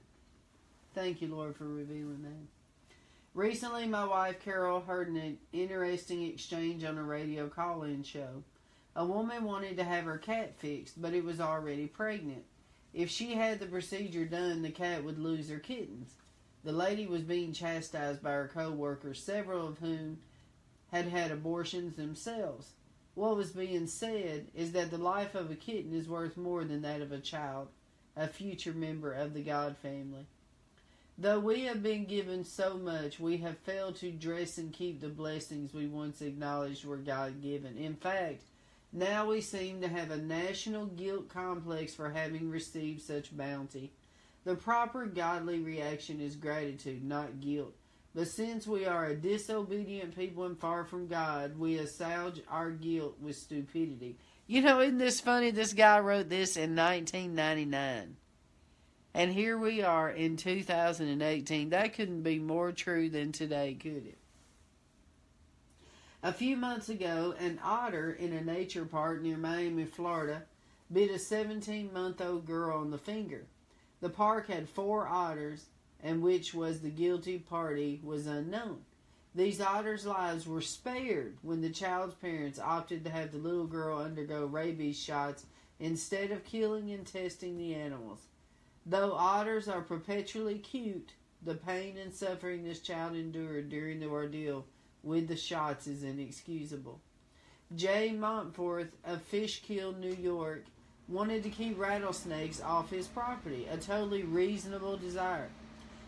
Thank 0.94 1.22
you, 1.22 1.28
Lord, 1.28 1.56
for 1.56 1.66
revealing 1.66 2.24
that. 2.24 2.96
Recently, 3.34 3.86
my 3.86 4.06
wife 4.06 4.40
Carol 4.44 4.80
heard 4.80 5.10
an 5.10 5.38
interesting 5.52 6.24
exchange 6.24 6.86
on 6.86 6.98
a 6.98 7.04
radio 7.04 7.50
call 7.50 7.84
in 7.84 8.04
show. 8.04 8.44
A 8.96 9.06
woman 9.06 9.44
wanted 9.44 9.76
to 9.76 9.84
have 9.84 10.06
her 10.06 10.18
cat 10.18 10.58
fixed, 10.58 11.02
but 11.02 11.14
it 11.14 11.26
was 11.26 11.42
already 11.42 11.88
pregnant. 11.88 12.46
If 12.96 13.10
she 13.10 13.34
had 13.34 13.60
the 13.60 13.66
procedure 13.66 14.24
done, 14.24 14.62
the 14.62 14.72
cat 14.72 15.04
would 15.04 15.20
lose 15.20 15.50
her 15.50 15.60
kittens. 15.60 16.14
The 16.64 16.72
lady 16.72 17.06
was 17.06 17.24
being 17.24 17.52
chastised 17.52 18.24
by 18.24 18.32
her 18.32 18.50
co 18.52 18.72
workers, 18.72 19.22
several 19.22 19.68
of 19.68 19.80
whom 19.80 20.20
had 20.94 21.08
had 21.10 21.30
abortions 21.30 21.98
themselves. 21.98 22.72
What 23.14 23.36
was 23.36 23.52
being 23.52 23.88
said 23.88 24.48
is 24.56 24.72
that 24.72 24.92
the 24.92 24.98
life 24.98 25.36
of 25.36 25.52
a 25.52 25.56
kitten 25.56 25.94
is 25.94 26.08
worth 26.08 26.38
more 26.38 26.64
than 26.64 26.84
that 26.84 27.02
of 27.02 27.12
a 27.12 27.20
child, 27.20 27.68
a 28.16 28.30
future 28.30 28.74
member 28.74 29.12
of 29.12 29.34
the 29.34 29.44
God 29.44 29.76
family. 29.76 30.26
Though 31.18 31.40
we 31.40 31.62
have 31.62 31.84
been 31.84 32.06
given 32.06 32.46
so 32.46 32.78
much, 32.78 33.20
we 33.20 33.38
have 33.38 33.58
failed 33.58 33.98
to 33.98 34.12
dress 34.12 34.58
and 34.58 34.72
keep 34.72 35.02
the 35.02 35.10
blessings 35.10 35.74
we 35.74 35.88
once 35.88 36.22
acknowledged 36.22 36.86
were 36.86 36.98
God 36.98 37.42
given. 37.42 37.78
In 37.78 37.96
fact, 37.96 38.44
now 38.96 39.28
we 39.28 39.42
seem 39.42 39.82
to 39.82 39.88
have 39.88 40.10
a 40.10 40.18
national 40.18 40.86
guilt 40.86 41.30
complex 41.30 41.94
for 41.94 42.10
having 42.10 42.50
received 42.50 43.02
such 43.02 43.36
bounty. 43.36 43.92
The 44.46 44.56
proper 44.56 45.06
godly 45.06 45.60
reaction 45.60 46.22
is 46.22 46.36
gratitude, 46.36 47.04
not 47.04 47.42
guilt. 47.42 47.76
But 48.14 48.30
since 48.30 48.66
we 48.66 48.86
are 48.86 49.08
a 49.08 49.16
disobedient 49.16 50.16
people 50.16 50.46
and 50.46 50.58
far 50.58 50.86
from 50.86 51.08
God, 51.08 51.60
we 51.60 51.78
assuage 51.78 52.42
our 52.48 52.72
guilt 52.72 53.18
with 53.20 53.36
stupidity. 53.36 54.18
You 54.48 54.62
know, 54.62 54.80
isn't 54.80 55.00
this 55.00 55.20
funny? 55.20 55.52
This 55.52 55.74
guy 55.74 56.00
wrote 56.00 56.30
this 56.30 56.56
in 56.56 56.76
1999. 56.76 58.16
And 59.14 59.34
here 59.34 59.58
we 59.58 59.82
are 59.82 60.10
in 60.10 60.38
2018. 60.38 61.72
That 61.72 61.94
couldn't 61.94 62.22
be 62.22 62.40
more 62.40 62.72
true 62.72 63.10
than 63.10 63.32
today, 63.32 63.74
could 63.74 64.08
it? 64.08 64.18
A 66.26 66.34
few 66.34 66.58
months 66.58 66.90
ago, 66.90 67.36
an 67.38 67.60
otter 67.64 68.12
in 68.12 68.34
a 68.34 68.44
nature 68.44 68.84
park 68.84 69.22
near 69.22 69.38
Miami, 69.38 69.86
Florida, 69.86 70.42
bit 70.92 71.12
a 71.12 71.20
17 71.20 71.94
month 71.94 72.20
old 72.20 72.48
girl 72.48 72.80
on 72.80 72.90
the 72.90 72.98
finger. 72.98 73.46
The 74.02 74.10
park 74.10 74.48
had 74.48 74.68
four 74.68 75.08
otters, 75.08 75.68
and 76.02 76.24
which 76.24 76.52
was 76.52 76.80
the 76.80 76.90
guilty 76.90 77.38
party 77.38 78.02
was 78.04 78.26
unknown. 78.26 78.86
These 79.36 79.62
otters' 79.62 80.08
lives 80.08 80.48
were 80.48 80.62
spared 80.62 81.38
when 81.44 81.62
the 81.62 81.70
child's 81.70 82.16
parents 82.16 82.58
opted 82.58 83.04
to 83.04 83.12
have 83.12 83.32
the 83.32 83.38
little 83.38 83.68
girl 83.68 84.00
undergo 84.00 84.48
rabies 84.48 84.98
shots 84.98 85.46
instead 85.80 86.32
of 86.32 86.44
killing 86.44 86.90
and 86.90 87.06
testing 87.06 87.60
the 87.60 87.76
animals. 87.76 88.22
Though 88.84 89.14
otters 89.14 89.68
are 89.68 89.82
perpetually 89.82 90.58
cute, 90.58 91.12
the 91.44 91.54
pain 91.54 91.98
and 91.98 92.12
suffering 92.12 92.64
this 92.64 92.80
child 92.80 93.16
endured 93.16 93.70
during 93.70 94.00
the 94.00 94.08
ordeal 94.08 94.66
with 95.06 95.28
the 95.28 95.38
shots 95.38 95.88
is 95.88 96.04
inexcusable. 96.04 97.00
Jay 97.76 98.14
Montforth 98.14 98.90
of 99.06 99.22
Fishkill, 99.22 99.94
New 99.94 100.14
York, 100.14 100.66
wanted 101.08 101.44
to 101.44 101.50
keep 101.50 101.80
rattlesnakes 101.80 102.62
off 102.62 102.90
his 102.90 103.08
property, 103.08 103.68
a 103.72 103.78
totally 103.78 104.24
reasonable 104.24 104.98
desire. 104.98 105.50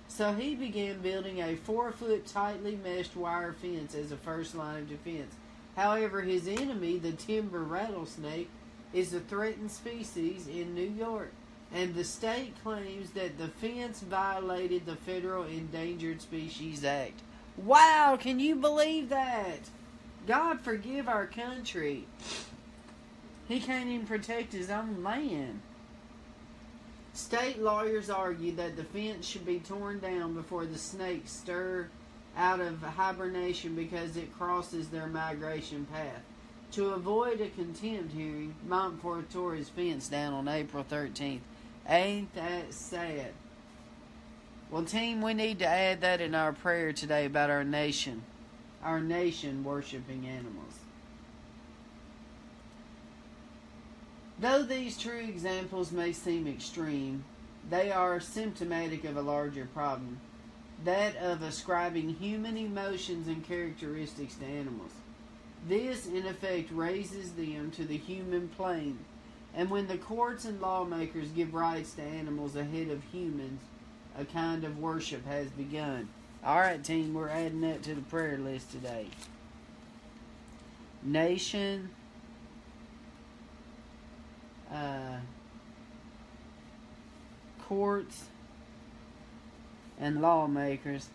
So 0.08 0.34
he 0.34 0.56
began 0.56 1.02
building 1.02 1.42
a 1.42 1.56
four 1.56 1.92
foot 1.92 2.26
tightly 2.26 2.76
meshed 2.76 3.16
wire 3.16 3.54
fence 3.54 3.96
as 3.96 4.12
a 4.12 4.18
first 4.18 4.56
line 4.56 4.84
of 4.84 4.90
defense. 4.90 5.34
However, 5.76 6.22
his 6.22 6.48
enemy, 6.48 6.98
the 6.98 7.12
timber 7.12 7.64
rattlesnake, 7.64 8.50
is 8.94 9.14
a 9.14 9.20
threatened 9.20 9.72
species 9.72 10.48
in 10.48 10.74
New 10.74 10.90
York 10.90 11.32
and 11.74 11.94
the 11.94 12.04
state 12.04 12.54
claims 12.64 13.12
that 13.12 13.38
the 13.38 13.48
fence 13.48 14.02
violated 14.02 14.86
the 14.86 14.96
Federal 14.96 15.44
Endangered 15.44 16.22
Species 16.22 16.84
Act. 16.86 17.20
Wow, 17.58 18.18
can 18.20 18.40
you 18.40 18.56
believe 18.56 19.10
that? 19.10 19.60
God 20.28 20.62
forgive 20.62 21.08
our 21.08 21.26
country. 21.26 22.06
He 23.48 23.60
can't 23.60 23.90
even 23.90 24.06
protect 24.06 24.54
his 24.54 24.70
own 24.70 25.04
land. 25.04 25.62
State 27.14 27.60
lawyers 27.60 28.10
argue 28.12 28.52
that 28.58 28.76
the 28.76 28.84
fence 28.84 29.26
should 29.26 29.46
be 29.46 29.60
torn 29.60 30.00
down 30.00 30.36
before 30.36 30.66
the 30.66 30.78
snakes 30.78 31.32
stir 31.32 31.88
out 32.38 32.60
of 32.60 32.82
hibernation 32.82 33.74
because 33.74 34.18
it 34.18 34.38
crosses 34.38 34.90
their 34.90 35.08
migration 35.08 35.88
path. 35.92 36.22
To 36.74 36.90
avoid 36.90 37.42
a 37.42 37.48
contempt 37.50 38.14
hearing, 38.14 38.54
Montfort 38.68 39.32
tore 39.32 39.56
his 39.56 39.70
fence 39.70 40.10
down 40.10 40.34
on 40.34 40.48
April 40.48 40.86
13th. 40.88 41.40
Ain't 41.88 42.36
that 42.36 42.74
sad? 42.74 43.32
Well, 44.70 44.84
team, 44.84 45.22
we 45.22 45.34
need 45.34 45.60
to 45.60 45.68
add 45.68 46.02
that 46.02 46.20
in 46.20 46.36
our 46.36 46.52
prayer 46.52 46.92
today 46.92 47.26
about 47.26 47.50
our 47.50 47.64
nation. 47.64 48.24
Our 48.84 49.00
nation 49.00 49.64
worshiping 49.64 50.28
animals. 50.28 50.74
Though 54.40 54.64
these 54.64 54.98
true 54.98 55.20
examples 55.20 55.92
may 55.92 56.12
seem 56.12 56.48
extreme, 56.48 57.24
they 57.70 57.92
are 57.92 58.20
symptomatic 58.20 59.04
of 59.04 59.18
a 59.18 59.22
larger 59.22 59.66
problem 59.74 60.20
that 60.84 61.16
of 61.16 61.42
ascribing 61.42 62.10
human 62.10 62.56
emotions 62.56 63.28
and 63.28 63.44
characteristics 63.44 64.36
to 64.36 64.46
animals. 64.46 64.92
This, 65.68 66.06
in 66.06 66.28
effect, 66.28 66.70
raises 66.72 67.32
them 67.32 67.72
to 67.72 67.84
the 67.84 67.98
human 67.98 68.50
plane 68.50 69.00
and 69.58 69.72
when 69.72 69.88
the 69.88 69.98
courts 69.98 70.46
and 70.46 70.62
lawmakers 70.62 71.30
give 71.30 71.56
rights 71.56 71.94
to 71.94 72.04
animals 72.04 72.56
ahead 72.56 72.90
of 72.90 73.02
humans, 73.12 73.60
a 74.18 74.26
kind 74.26 74.64
of 74.64 74.80
worship 74.80 75.26
has 75.28 75.48
begun. 75.50 76.10
All 76.44 76.60
right, 76.60 76.84
team, 76.84 77.14
we're 77.14 77.30
adding 77.30 77.62
that 77.62 77.84
to 77.84 77.96
the 77.96 78.02
prayer 78.02 78.38
list 78.38 78.72
today. 78.72 79.08
Nation, 81.04 81.90
uh, 84.72 85.18
courts, 87.68 88.26
and 90.00 90.22
lawmakers 90.22 91.10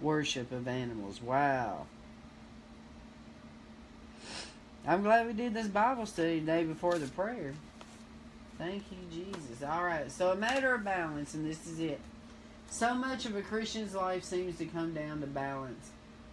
worship 0.00 0.52
of 0.52 0.68
animals. 0.68 1.22
Wow. 1.22 1.86
I'm 4.86 5.02
glad 5.02 5.26
we 5.26 5.32
did 5.32 5.54
this 5.54 5.66
Bible 5.66 6.04
study 6.04 6.40
the 6.40 6.46
day 6.46 6.64
before 6.64 6.98
the 6.98 7.06
prayer. 7.06 7.54
Thank 8.58 8.84
you, 8.90 8.98
Jesus. 9.10 9.62
All 9.62 9.84
right, 9.84 10.10
so 10.10 10.30
a 10.30 10.36
matter 10.36 10.74
of 10.74 10.84
balance, 10.84 11.34
and 11.34 11.44
this 11.48 11.66
is 11.66 11.80
it. 11.80 12.00
So 12.70 12.94
much 12.94 13.26
of 13.26 13.36
a 13.36 13.42
Christian's 13.42 13.94
life 13.94 14.24
seems 14.24 14.58
to 14.58 14.66
come 14.66 14.94
down 14.94 15.20
to 15.20 15.26
balance. 15.26 15.90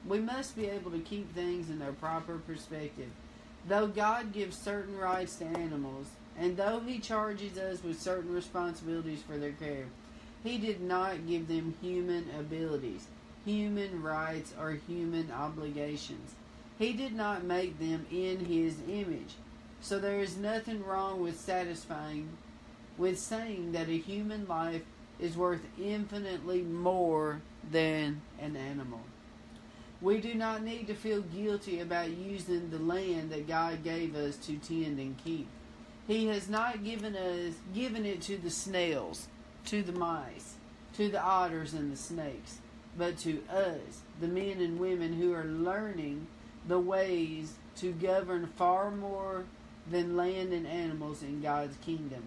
We 0.07 0.19
must 0.19 0.55
be 0.55 0.65
able 0.67 0.91
to 0.91 0.99
keep 0.99 1.33
things 1.33 1.69
in 1.69 1.79
their 1.79 1.93
proper 1.93 2.37
perspective. 2.37 3.09
Though 3.67 3.87
God 3.87 4.33
gives 4.33 4.57
certain 4.57 4.97
rights 4.97 5.35
to 5.37 5.45
animals, 5.45 6.07
and 6.37 6.57
though 6.57 6.79
He 6.79 6.99
charges 6.99 7.57
us 7.57 7.83
with 7.83 8.01
certain 8.01 8.33
responsibilities 8.33 9.21
for 9.21 9.37
their 9.37 9.51
care, 9.51 9.85
He 10.43 10.57
did 10.57 10.81
not 10.81 11.27
give 11.27 11.47
them 11.47 11.75
human 11.81 12.25
abilities, 12.39 13.07
human 13.45 14.01
rights, 14.01 14.53
or 14.59 14.71
human 14.87 15.31
obligations. 15.31 16.35
He 16.81 16.93
did 16.93 17.13
not 17.13 17.43
make 17.43 17.77
them 17.77 18.07
in 18.11 18.45
his 18.45 18.77
image. 18.89 19.35
So 19.81 19.99
there 19.99 20.19
is 20.19 20.37
nothing 20.37 20.85
wrong 20.85 21.21
with 21.21 21.39
satisfying, 21.39 22.29
with 22.97 23.19
saying 23.19 23.71
that 23.71 23.89
a 23.89 23.97
human 23.97 24.47
life 24.47 24.83
is 25.19 25.35
worth 25.35 25.61
infinitely 25.79 26.61
more 26.61 27.41
than 27.71 28.21
an 28.39 28.55
animal. 28.55 29.01
We 30.01 30.19
do 30.19 30.33
not 30.33 30.63
need 30.63 30.87
to 30.87 30.95
feel 30.95 31.21
guilty 31.21 31.79
about 31.79 32.09
using 32.09 32.69
the 32.69 32.79
land 32.79 33.31
that 33.31 33.47
God 33.47 33.83
gave 33.83 34.15
us 34.15 34.35
to 34.37 34.57
tend 34.57 34.99
and 34.99 35.15
keep. 35.23 35.47
He 36.07 36.27
has 36.27 36.49
not 36.49 36.83
given 36.83 37.15
us 37.15 37.53
given 37.73 38.05
it 38.05 38.21
to 38.23 38.37
the 38.37 38.49
snails, 38.49 39.27
to 39.65 39.83
the 39.83 39.91
mice, 39.91 40.55
to 40.95 41.09
the 41.09 41.21
otters 41.21 41.73
and 41.73 41.91
the 41.91 41.97
snakes, 41.97 42.59
but 42.97 43.17
to 43.19 43.43
us, 43.49 44.01
the 44.19 44.27
men 44.27 44.59
and 44.59 44.79
women 44.79 45.13
who 45.13 45.33
are 45.33 45.45
learning 45.45 46.27
the 46.67 46.79
ways 46.79 47.53
to 47.77 47.91
govern 47.91 48.47
far 48.57 48.91
more 48.91 49.45
than 49.89 50.15
land 50.15 50.53
and 50.53 50.67
animals 50.67 51.23
in 51.23 51.41
God's 51.41 51.77
kingdom. 51.77 52.23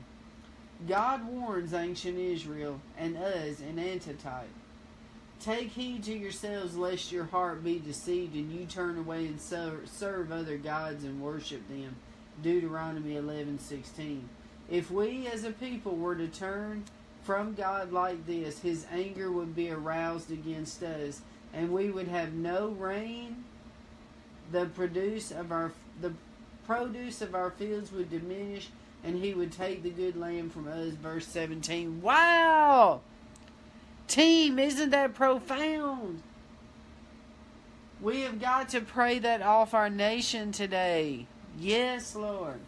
God 0.89 1.27
warns 1.27 1.73
ancient 1.73 2.19
Israel 2.19 2.81
and 2.99 3.17
us 3.17 3.61
in 3.61 3.79
antitype. 3.79 4.49
Take 5.41 5.71
heed 5.71 6.05
to 6.05 6.13
yourselves 6.13 6.77
lest 6.77 7.13
your 7.13 7.25
heart 7.25 7.63
be 7.63 7.79
deceived 7.79 8.35
and 8.35 8.51
you 8.53 8.67
turn 8.67 8.99
away 8.99 9.27
and 9.27 9.41
serve 9.41 10.33
other 10.33 10.57
gods 10.57 11.05
and 11.05 11.21
worship 11.21 11.67
them. 11.69 11.97
Deuteronomy 12.43 13.15
11:16. 13.15 14.29
If 14.71 14.91
we 14.91 15.27
as 15.27 15.45
a 15.45 15.53
people 15.53 15.97
were 15.97 16.17
to 16.17 16.29
turn 16.29 16.85
from 17.23 17.55
God 17.55 17.93
like 17.93 18.27
this, 18.27 18.61
his 18.61 18.87
anger 18.91 19.31
would 19.31 19.55
be 19.55 19.71
aroused 19.71 20.31
against 20.31 20.83
us 20.83 21.21
and 21.53 21.71
we 21.71 21.91
would 21.91 22.09
have 22.09 22.33
no 22.33 22.69
rain 22.69 23.45
the 24.51 24.67
produce 24.67 25.31
of 25.31 25.53
our 25.53 25.73
the 26.01 26.13
produce 26.67 27.23
of 27.23 27.35
our 27.35 27.51
fields 27.51 27.93
would 27.93 28.11
diminish 28.11 28.69
and 29.03 29.23
he 29.23 29.35
would 29.35 29.53
take 29.53 29.83
the 29.83 29.91
good 29.91 30.17
land 30.17 30.53
from 30.53 30.67
us. 30.69 30.95
Verse 30.95 31.27
17 31.27 32.01
wow! 32.01 33.01
Team 34.09 34.59
isn't 34.59 34.91
that 34.91 35.15
profound? 35.15 36.23
We 38.01 38.21
have 38.23 38.41
got 38.41 38.69
to 38.71 38.81
pray 38.81 39.19
that 39.21 39.41
off 39.43 39.73
our 39.75 39.91
nation 39.91 40.53
today. 40.53 41.27
Yes 41.59 42.15
lord. 42.15 42.61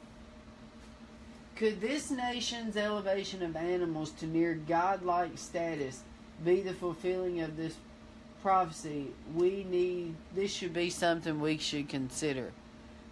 Could 1.57 1.80
this 1.80 2.11
nation's 2.11 2.76
elevation 2.76 3.42
of 3.42 3.57
animals 3.57 4.11
to 4.12 4.26
near 4.26 4.55
godlike 4.55 5.38
status 5.38 6.03
be 6.44 6.61
the 6.61 6.74
fulfilling 6.74 7.40
of 7.40 7.57
this 7.57 7.74
prophecy, 8.42 9.09
we 9.34 9.64
need, 9.64 10.14
this 10.34 10.53
should 10.53 10.72
be 10.72 10.90
something 10.90 11.40
we 11.40 11.59
should 11.59 11.88
consider. 11.88 12.53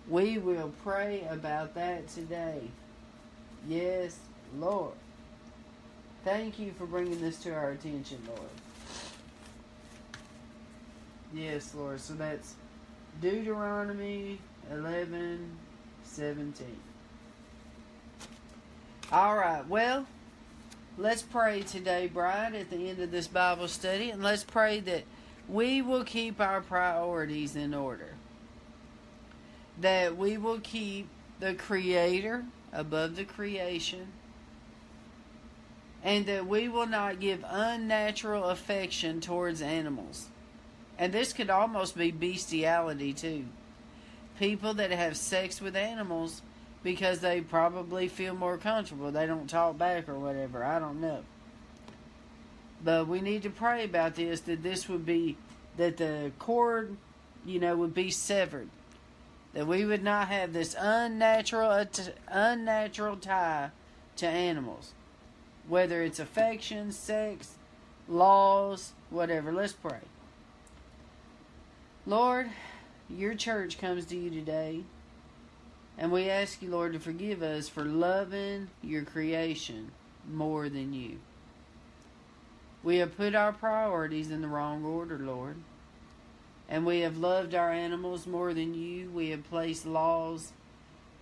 We 0.09 0.38
will 0.38 0.72
pray 0.82 1.26
about 1.30 1.74
that 1.74 2.09
today. 2.09 2.61
Yes, 3.66 4.18
Lord. 4.59 4.92
Thank 6.24 6.59
you 6.59 6.72
for 6.72 6.86
bringing 6.86 7.20
this 7.20 7.38
to 7.40 7.55
our 7.55 7.70
attention, 7.70 8.18
Lord. 8.26 8.40
Yes, 11.34 11.74
Lord. 11.74 12.00
So 12.00 12.14
that's 12.14 12.55
Deuteronomy 13.20 14.38
11 14.70 15.50
17. 16.05 16.66
All 19.12 19.36
right. 19.36 19.66
Well, 19.68 20.07
let's 20.96 21.22
pray 21.22 21.62
today, 21.62 22.07
Bride, 22.07 22.55
at 22.55 22.70
the 22.70 22.88
end 22.88 23.00
of 23.00 23.11
this 23.11 23.26
Bible 23.26 23.68
study, 23.68 24.11
and 24.11 24.22
let's 24.22 24.44
pray 24.44 24.80
that 24.80 25.05
we 25.48 25.82
will 25.82 26.05
keep 26.05 26.40
our 26.40 26.61
priorities 26.61 27.57
in 27.57 27.74
order. 27.74 28.14
That 29.81 30.16
we 30.16 30.37
will 30.37 30.61
keep 30.61 31.09
the 31.41 31.55
Creator 31.55 32.45
above 32.72 33.16
the 33.16 33.25
creation. 33.25 34.09
And 36.03 36.27
that 36.27 36.47
we 36.47 36.68
will 36.68 36.87
not 36.87 37.20
give 37.20 37.45
unnatural 37.49 38.45
affection 38.45 39.20
towards 39.20 39.62
animals. 39.62 40.29
And 40.99 41.12
this 41.12 41.33
could 41.33 41.51
almost 41.51 41.97
be 41.97 42.11
bestiality, 42.11 43.12
too. 43.12 43.47
People 44.39 44.75
that 44.75 44.91
have 44.91 45.16
sex 45.16 45.61
with 45.61 45.77
animals 45.77 46.43
because 46.83 47.20
they 47.20 47.41
probably 47.41 48.07
feel 48.09 48.35
more 48.35 48.59
comfortable. 48.59 49.11
They 49.11 49.27
don't 49.27 49.49
talk 49.49 49.79
back 49.79 50.09
or 50.09 50.18
whatever. 50.18 50.62
I 50.62 50.79
don't 50.79 51.01
know. 51.01 51.25
But 52.85 53.09
we 53.09 53.22
need 53.22 53.43
to 53.45 53.51
pray 53.51 53.85
about 53.85 54.14
this 54.14 54.41
that 54.41 54.62
this 54.62 54.89
would 54.89 55.07
be, 55.07 55.39
that 55.79 55.97
the 55.97 56.31
cord, 56.39 56.97
you 57.47 57.59
know, 57.59 57.75
would 57.77 57.95
be 57.95 58.11
severed. 58.11 58.68
That 59.55 59.66
we 59.66 59.84
would 59.84 60.02
not 60.02 60.28
have 60.28 60.52
this 60.52 60.76
unnatural, 60.78 61.86
unnatural 62.28 63.16
tie 63.16 63.70
to 64.16 64.26
animals. 64.26 64.92
Whether 65.68 66.02
it's 66.02 66.18
affection, 66.18 66.92
sex, 66.92 67.55
laws, 68.09 68.92
whatever. 69.11 69.52
Let's 69.52 69.72
pray. 69.72 70.00
Lord, 72.07 72.50
your 73.09 73.34
church 73.34 73.78
comes 73.78 74.05
to 74.07 74.16
you 74.16 74.28
today. 74.28 74.82
And 75.96 76.11
we 76.11 76.28
ask 76.28 76.61
you, 76.61 76.70
Lord, 76.70 76.92
to 76.94 76.98
forgive 76.98 77.42
us 77.42 77.68
for 77.68 77.84
loving 77.84 78.68
your 78.82 79.05
creation 79.05 79.92
more 80.28 80.68
than 80.68 80.92
you. 80.92 81.18
We 82.82 82.96
have 82.98 83.16
put 83.16 83.34
our 83.34 83.52
priorities 83.52 84.30
in 84.30 84.42
the 84.42 84.48
wrong 84.48 84.84
order, 84.84 85.18
Lord. 85.18 85.57
And 86.69 86.87
we 86.87 87.01
have 87.01 87.19
loved 87.19 87.55
our 87.55 87.71
animals 87.71 88.27
more 88.27 88.55
than 88.55 88.75
you. 88.75 89.11
We 89.11 89.31
have 89.31 89.49
placed 89.51 89.87
laws 89.87 90.53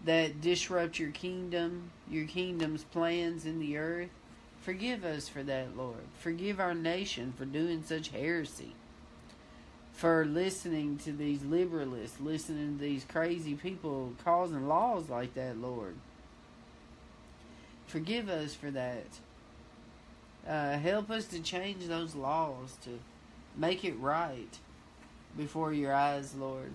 that 0.05 0.41
disrupt 0.41 0.99
your 0.99 1.11
kingdom, 1.11 1.91
your 2.11 2.27
kingdom's 2.27 2.85
plans 2.85 3.45
in 3.45 3.59
the 3.59 3.77
earth. 3.77 4.11
Forgive 4.61 5.05
us 5.05 5.29
for 5.29 5.43
that, 5.43 5.77
Lord. 5.77 6.05
Forgive 6.21 6.61
our 6.61 6.75
nation 6.75 7.33
for 7.37 7.45
doing 7.45 7.83
such 7.85 8.09
heresy. 8.09 8.75
For 9.93 10.25
listening 10.25 10.99
to 10.99 11.13
these 11.13 11.41
liberalists, 11.41 12.21
listening 12.21 12.79
to 12.79 12.83
these 12.83 13.05
crazy 13.05 13.55
people 13.55 14.13
causing 14.25 14.69
laws 14.69 15.09
like 15.09 15.35
that, 15.35 15.59
Lord. 15.59 15.97
Forgive 17.87 18.29
us 18.29 18.55
for 18.55 18.71
that. 18.71 19.07
Uh, 20.49 20.79
help 20.79 21.11
us 21.11 21.27
to 21.27 21.41
change 21.41 21.87
those 21.87 22.15
laws 22.15 22.77
to 22.85 22.99
make 23.57 23.85
it 23.85 23.99
right 23.99 24.59
before 25.37 25.73
your 25.73 25.95
eyes, 25.95 26.35
Lord. 26.35 26.73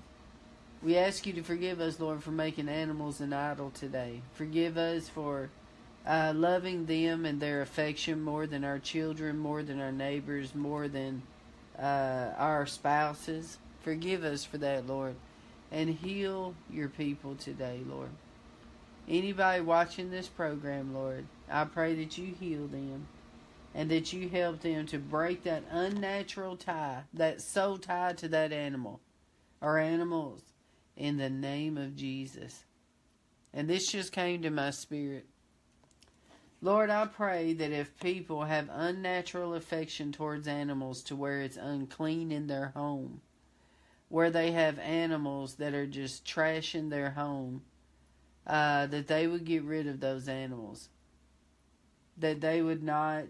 We 0.83 0.97
ask 0.97 1.25
you 1.25 1.33
to 1.33 1.43
forgive 1.43 1.79
us, 1.79 1.99
Lord, 1.99 2.23
for 2.23 2.31
making 2.31 2.69
animals 2.69 3.19
an 3.19 3.33
idol 3.33 3.71
today. 3.71 4.21
Forgive 4.33 4.77
us 4.77 5.09
for 5.09 5.49
uh, 6.05 6.33
loving 6.35 6.85
them 6.85 7.25
and 7.25 7.39
their 7.39 7.61
affection 7.61 8.21
more 8.21 8.45
than 8.45 8.63
our 8.63 8.79
children, 8.79 9.37
more 9.37 9.63
than 9.63 9.81
our 9.81 9.91
neighbors, 9.91 10.53
more 10.53 10.87
than 10.87 11.23
uh, 11.79 12.29
our 12.37 12.65
spouses. 12.65 13.57
Forgive 13.81 14.23
us 14.23 14.45
for 14.45 14.57
that, 14.59 14.87
Lord. 14.87 15.15
And 15.71 15.89
heal 15.89 16.53
your 16.71 16.89
people 16.89 17.35
today, 17.35 17.81
Lord. 17.87 18.09
Anybody 19.09 19.61
watching 19.61 20.11
this 20.11 20.27
program, 20.27 20.93
Lord, 20.93 21.25
I 21.49 21.65
pray 21.65 21.95
that 21.95 22.17
you 22.17 22.33
heal 22.39 22.67
them 22.67 23.07
and 23.74 23.91
that 23.91 24.11
you 24.13 24.30
help 24.30 24.61
them 24.61 24.86
to 24.88 24.97
break 24.97 25.43
that 25.43 25.63
unnatural 25.70 26.57
tie, 26.57 27.03
that 27.13 27.41
soul 27.41 27.78
tie 27.78 28.13
to 28.13 28.28
that 28.28 28.51
animal 28.51 28.99
or 29.61 29.78
animals 29.78 30.41
in 30.95 31.18
the 31.18 31.30
name 31.30 31.78
of 31.78 31.95
Jesus. 31.95 32.63
And 33.53 33.70
this 33.70 33.91
just 33.91 34.11
came 34.11 34.41
to 34.41 34.49
my 34.49 34.72
spirit. 34.72 35.26
Lord, 36.61 36.89
I 36.89 37.05
pray 37.05 37.53
that 37.53 37.72
if 37.72 37.99
people 37.99 38.45
have 38.45 38.70
unnatural 38.72 39.53
affection 39.53 40.11
towards 40.11 40.47
animals 40.47 41.03
to 41.03 41.15
where 41.15 41.41
it's 41.41 41.57
unclean 41.57 42.32
in 42.32 42.47
their 42.47 42.72
home, 42.76 43.22
where 44.09 44.32
they 44.32 44.51
have 44.51 44.80
animals 44.80 45.55
that 45.55 45.76
are 45.76 45.86
just 45.86 46.26
trashing 46.26 46.89
their 46.89 47.11
home, 47.11 47.61
uh, 48.47 48.88
that 48.88 49.07
they 49.07 49.28
would 49.28 49.45
get 49.45 49.63
rid 49.63 49.86
of 49.86 49.99
those 49.99 50.28
animals. 50.28 50.89
That 52.18 52.41
they 52.41 52.63
would 52.63 52.82
not 52.82 53.26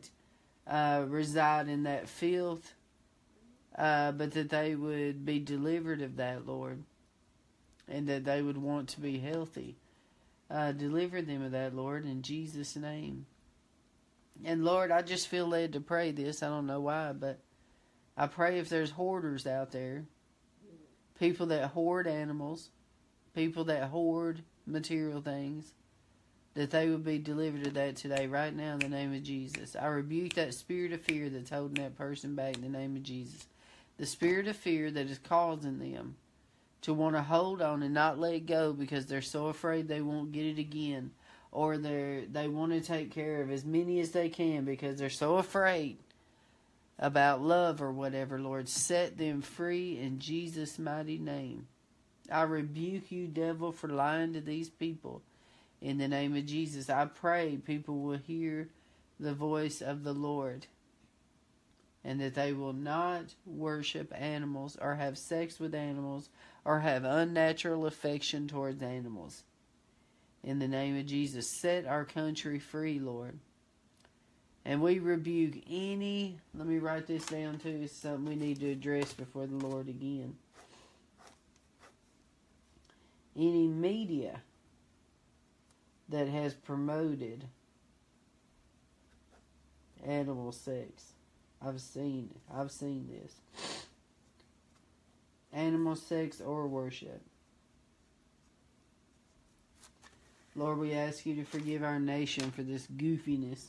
uh, 0.69 1.05
reside 1.07 1.67
in 1.67 1.83
that 1.83 2.09
filth 2.09 2.73
uh, 3.77 4.11
but 4.11 4.31
that 4.31 4.49
they 4.49 4.75
would 4.75 5.23
be 5.23 5.39
delivered 5.39 6.01
of 6.01 6.15
that, 6.15 6.47
Lord, 6.47 6.83
and 7.87 8.07
that 8.07 8.25
they 8.25 8.41
would 8.41 8.57
want 8.57 8.89
to 8.89 9.01
be 9.01 9.19
healthy. 9.19 9.75
Uh, 10.49 10.71
deliver 10.71 11.21
them 11.21 11.43
of 11.43 11.51
that, 11.51 11.75
Lord, 11.75 12.05
in 12.05 12.21
Jesus' 12.21 12.75
name. 12.75 13.27
And 14.43 14.63
Lord, 14.63 14.91
I 14.91 15.01
just 15.01 15.27
feel 15.27 15.45
led 15.45 15.73
to 15.73 15.79
pray 15.79 16.11
this. 16.11 16.41
I 16.41 16.47
don't 16.47 16.67
know 16.67 16.81
why, 16.81 17.11
but 17.13 17.39
I 18.15 18.27
pray 18.27 18.59
if 18.59 18.69
there's 18.69 18.91
hoarders 18.91 19.45
out 19.45 19.71
there, 19.71 20.05
people 21.19 21.47
that 21.47 21.71
hoard 21.71 22.07
animals, 22.07 22.69
people 23.35 23.65
that 23.65 23.89
hoard 23.89 24.41
material 24.65 25.21
things, 25.21 25.73
that 26.57 26.71
they 26.71 26.89
would 26.89 27.05
be 27.05 27.19
delivered 27.19 27.67
of 27.67 27.75
that 27.75 27.95
today, 27.95 28.25
right 28.25 28.55
now, 28.55 28.73
in 28.73 28.79
the 28.79 28.89
name 28.89 29.13
of 29.13 29.21
Jesus. 29.21 29.75
I 29.75 29.85
rebuke 29.85 30.33
that 30.33 30.55
spirit 30.55 30.91
of 30.91 31.01
fear 31.01 31.29
that's 31.29 31.51
holding 31.51 31.83
that 31.83 31.95
person 31.95 32.33
back 32.33 32.55
in 32.55 32.63
the 32.63 32.67
name 32.67 32.95
of 32.95 33.03
Jesus. 33.03 33.45
The 33.97 34.07
spirit 34.07 34.47
of 34.47 34.55
fear 34.55 34.89
that 34.89 35.05
is 35.05 35.19
causing 35.19 35.77
them 35.77 36.15
to 36.81 36.95
want 36.95 37.15
to 37.15 37.21
hold 37.21 37.61
on 37.61 37.83
and 37.83 37.93
not 37.93 38.17
let 38.17 38.47
go 38.47 38.73
because 38.73 39.05
they're 39.05 39.21
so 39.21 39.49
afraid 39.49 39.87
they 39.87 40.01
won't 40.01 40.31
get 40.31 40.47
it 40.47 40.57
again, 40.57 41.11
or 41.51 41.77
they 41.77 42.25
they 42.31 42.47
want 42.47 42.71
to 42.71 42.81
take 42.81 43.11
care 43.11 43.43
of 43.43 43.51
as 43.51 43.63
many 43.63 43.99
as 43.99 44.09
they 44.09 44.27
can 44.27 44.65
because 44.65 44.97
they're 44.97 45.11
so 45.11 45.37
afraid 45.37 45.97
about 46.97 47.39
love 47.39 47.83
or 47.83 47.91
whatever. 47.91 48.39
Lord, 48.39 48.67
set 48.67 49.19
them 49.19 49.43
free 49.43 49.99
in 49.99 50.17
Jesus' 50.17 50.79
mighty 50.79 51.19
name. 51.19 51.67
I 52.31 52.41
rebuke 52.41 53.11
you, 53.11 53.27
devil, 53.27 53.71
for 53.71 53.89
lying 53.89 54.33
to 54.33 54.41
these 54.41 54.71
people 54.71 55.21
in 55.81 55.97
the 55.97 56.07
name 56.07 56.35
of 56.35 56.45
Jesus, 56.45 56.89
I 56.89 57.05
pray 57.05 57.57
people 57.57 57.99
will 57.99 58.17
hear 58.17 58.69
the 59.19 59.33
voice 59.33 59.81
of 59.81 60.03
the 60.03 60.13
Lord 60.13 60.67
and 62.03 62.21
that 62.21 62.35
they 62.35 62.53
will 62.53 62.73
not 62.73 63.35
worship 63.45 64.13
animals 64.15 64.77
or 64.79 64.95
have 64.95 65.17
sex 65.17 65.59
with 65.59 65.75
animals 65.75 66.29
or 66.63 66.79
have 66.79 67.03
unnatural 67.03 67.85
affection 67.85 68.47
towards 68.47 68.81
animals. 68.81 69.43
In 70.43 70.59
the 70.59 70.67
name 70.67 70.97
of 70.97 71.05
Jesus, 71.05 71.49
set 71.49 71.85
our 71.85 72.05
country 72.05 72.59
free, 72.59 72.99
Lord. 72.99 73.37
And 74.63 74.81
we 74.81 74.99
rebuke 74.99 75.55
any, 75.69 76.37
let 76.53 76.67
me 76.67 76.77
write 76.77 77.07
this 77.07 77.25
down 77.25 77.57
too, 77.57 77.81
it's 77.83 77.93
something 77.93 78.25
we 78.25 78.35
need 78.35 78.59
to 78.61 78.71
address 78.71 79.13
before 79.13 79.47
the 79.47 79.55
Lord 79.55 79.87
again. 79.87 80.35
Any 83.35 83.67
media 83.67 84.41
that 86.09 86.27
has 86.27 86.53
promoted 86.53 87.45
animal 90.05 90.51
sex. 90.51 91.13
I've 91.65 91.81
seen. 91.81 92.29
I've 92.53 92.71
seen 92.71 93.09
this. 93.09 93.33
Animal 95.53 95.95
sex 95.95 96.39
or 96.41 96.67
worship. 96.67 97.21
Lord, 100.55 100.79
we 100.79 100.93
ask 100.93 101.25
you 101.25 101.35
to 101.35 101.43
forgive 101.43 101.83
our 101.83 101.99
nation 101.99 102.49
for 102.51 102.63
this 102.63 102.87
goofiness, 102.87 103.65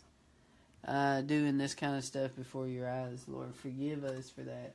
uh, 0.86 1.20
doing 1.20 1.59
this 1.59 1.74
kind 1.74 1.97
of 1.97 2.05
stuff 2.05 2.34
before 2.34 2.66
your 2.66 2.89
eyes. 2.89 3.24
Lord, 3.28 3.55
forgive 3.55 4.05
us 4.05 4.30
for 4.30 4.41
that. 4.43 4.74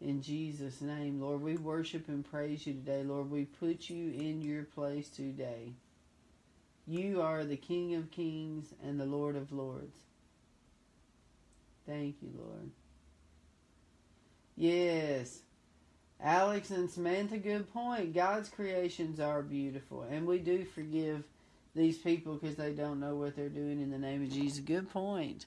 In 0.00 0.22
Jesus' 0.22 0.80
name, 0.80 1.20
Lord, 1.20 1.42
we 1.42 1.56
worship 1.56 2.08
and 2.08 2.28
praise 2.28 2.66
you 2.66 2.74
today. 2.74 3.02
Lord, 3.02 3.30
we 3.30 3.44
put 3.44 3.90
you 3.90 4.12
in 4.12 4.42
your 4.42 4.64
place 4.64 5.08
today. 5.08 5.72
You 6.86 7.22
are 7.22 7.44
the 7.44 7.56
King 7.56 7.94
of 7.94 8.10
kings 8.10 8.74
and 8.82 8.98
the 8.98 9.06
Lord 9.06 9.36
of 9.36 9.52
lords. 9.52 9.96
Thank 11.86 12.16
you, 12.22 12.30
Lord. 12.36 12.70
Yes. 14.56 15.40
Alex 16.20 16.70
and 16.70 16.88
Samantha, 16.88 17.38
good 17.38 17.72
point. 17.72 18.14
God's 18.14 18.48
creations 18.48 19.18
are 19.18 19.42
beautiful, 19.42 20.02
and 20.02 20.26
we 20.26 20.38
do 20.38 20.64
forgive 20.64 21.24
these 21.74 21.98
people 21.98 22.34
because 22.34 22.56
they 22.56 22.72
don't 22.72 23.00
know 23.00 23.16
what 23.16 23.34
they're 23.34 23.48
doing 23.48 23.80
in 23.80 23.90
the 23.90 23.98
name 23.98 24.22
of 24.22 24.30
Jesus. 24.30 24.60
Good 24.60 24.90
point. 24.90 25.46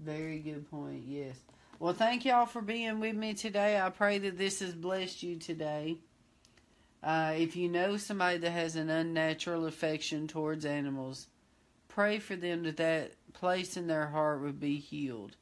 Very 0.00 0.38
good 0.38 0.68
point, 0.70 1.04
yes. 1.06 1.36
Well, 1.78 1.92
thank 1.92 2.24
y'all 2.24 2.46
for 2.46 2.62
being 2.62 2.98
with 2.98 3.14
me 3.14 3.34
today. 3.34 3.80
I 3.80 3.90
pray 3.90 4.18
that 4.18 4.38
this 4.38 4.58
has 4.60 4.74
blessed 4.74 5.22
you 5.22 5.36
today. 5.36 5.98
Uh, 7.02 7.32
if 7.36 7.54
you 7.54 7.68
know 7.68 7.96
somebody 7.96 8.38
that 8.38 8.50
has 8.50 8.74
an 8.74 8.90
unnatural 8.90 9.66
affection 9.66 10.26
towards 10.26 10.64
animals, 10.64 11.28
pray 11.86 12.18
for 12.18 12.34
them 12.34 12.64
that 12.64 12.76
that 12.76 13.12
place 13.32 13.76
in 13.76 13.86
their 13.86 14.08
heart 14.08 14.40
would 14.40 14.58
be 14.58 14.78
healed, 14.78 15.36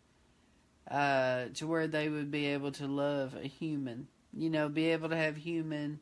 uh, 0.91 1.47
to 1.55 1.67
where 1.67 1.87
they 1.87 2.09
would 2.09 2.31
be 2.31 2.47
able 2.47 2.73
to 2.73 2.87
love 2.87 3.35
a 3.35 3.49
human. 3.49 4.09
You 4.37 4.51
know, 4.51 4.69
be 4.69 4.87
able 4.87 5.09
to 5.09 5.17
have 5.17 5.37
human 5.37 6.01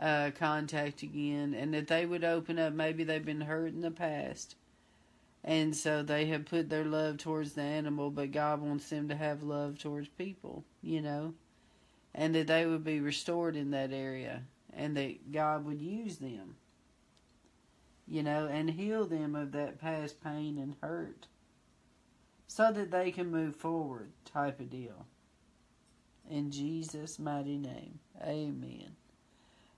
uh, 0.00 0.32
contact 0.36 1.02
again, 1.02 1.54
and 1.54 1.72
that 1.72 1.86
they 1.86 2.04
would 2.04 2.24
open 2.24 2.58
up. 2.58 2.72
Maybe 2.72 3.04
they've 3.04 3.24
been 3.24 3.42
hurt 3.42 3.72
in 3.72 3.82
the 3.82 3.92
past, 3.92 4.56
and 5.44 5.76
so 5.76 6.02
they 6.02 6.26
have 6.26 6.46
put 6.46 6.68
their 6.68 6.84
love 6.84 7.18
towards 7.18 7.52
the 7.52 7.62
animal, 7.62 8.10
but 8.10 8.32
God 8.32 8.60
wants 8.60 8.88
them 8.90 9.08
to 9.08 9.14
have 9.14 9.44
love 9.44 9.78
towards 9.78 10.08
people. 10.08 10.64
You 10.82 11.00
know, 11.00 11.34
and 12.12 12.34
that 12.34 12.48
they 12.48 12.66
would 12.66 12.82
be 12.82 12.98
restored 12.98 13.54
in 13.54 13.70
that 13.70 13.92
area 13.92 14.42
and 14.76 14.96
that 14.96 15.32
God 15.32 15.64
would 15.64 15.80
use 15.80 16.18
them, 16.18 16.56
you 18.06 18.22
know, 18.22 18.46
and 18.46 18.70
heal 18.70 19.04
them 19.06 19.34
of 19.34 19.52
that 19.52 19.80
past 19.80 20.22
pain 20.22 20.58
and 20.58 20.76
hurt 20.82 21.26
so 22.46 22.72
that 22.72 22.90
they 22.90 23.10
can 23.10 23.30
move 23.30 23.54
forward, 23.54 24.10
type 24.24 24.60
of 24.60 24.70
deal. 24.70 25.06
In 26.28 26.50
Jesus' 26.50 27.18
mighty 27.18 27.58
name, 27.58 27.98
amen. 28.22 28.96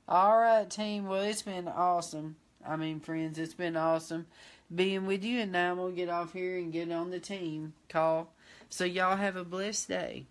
All 0.09 0.39
right, 0.39 0.69
team. 0.69 1.07
Well, 1.07 1.23
it's 1.23 1.43
been 1.43 1.69
awesome. 1.69 2.37
I 2.67 2.77
mean, 2.77 3.01
friends, 3.01 3.39
it's 3.39 3.55
been 3.55 3.77
awesome 3.77 4.27
being 4.75 5.07
with 5.07 5.25
you. 5.25 5.41
And 5.41 5.53
now 5.53 5.71
I'm 5.71 5.77
going 5.79 5.93
to 5.93 5.97
get 5.97 6.09
off 6.09 6.33
here 6.33 6.59
and 6.59 6.73
get 6.73 6.91
on 6.91 7.11
the 7.11 7.21
team 7.21 7.73
call. 7.89 8.33
So, 8.69 8.85
y'all 8.85 9.17
have 9.17 9.37
a 9.37 9.45
blessed 9.45 9.89
day. 9.89 10.27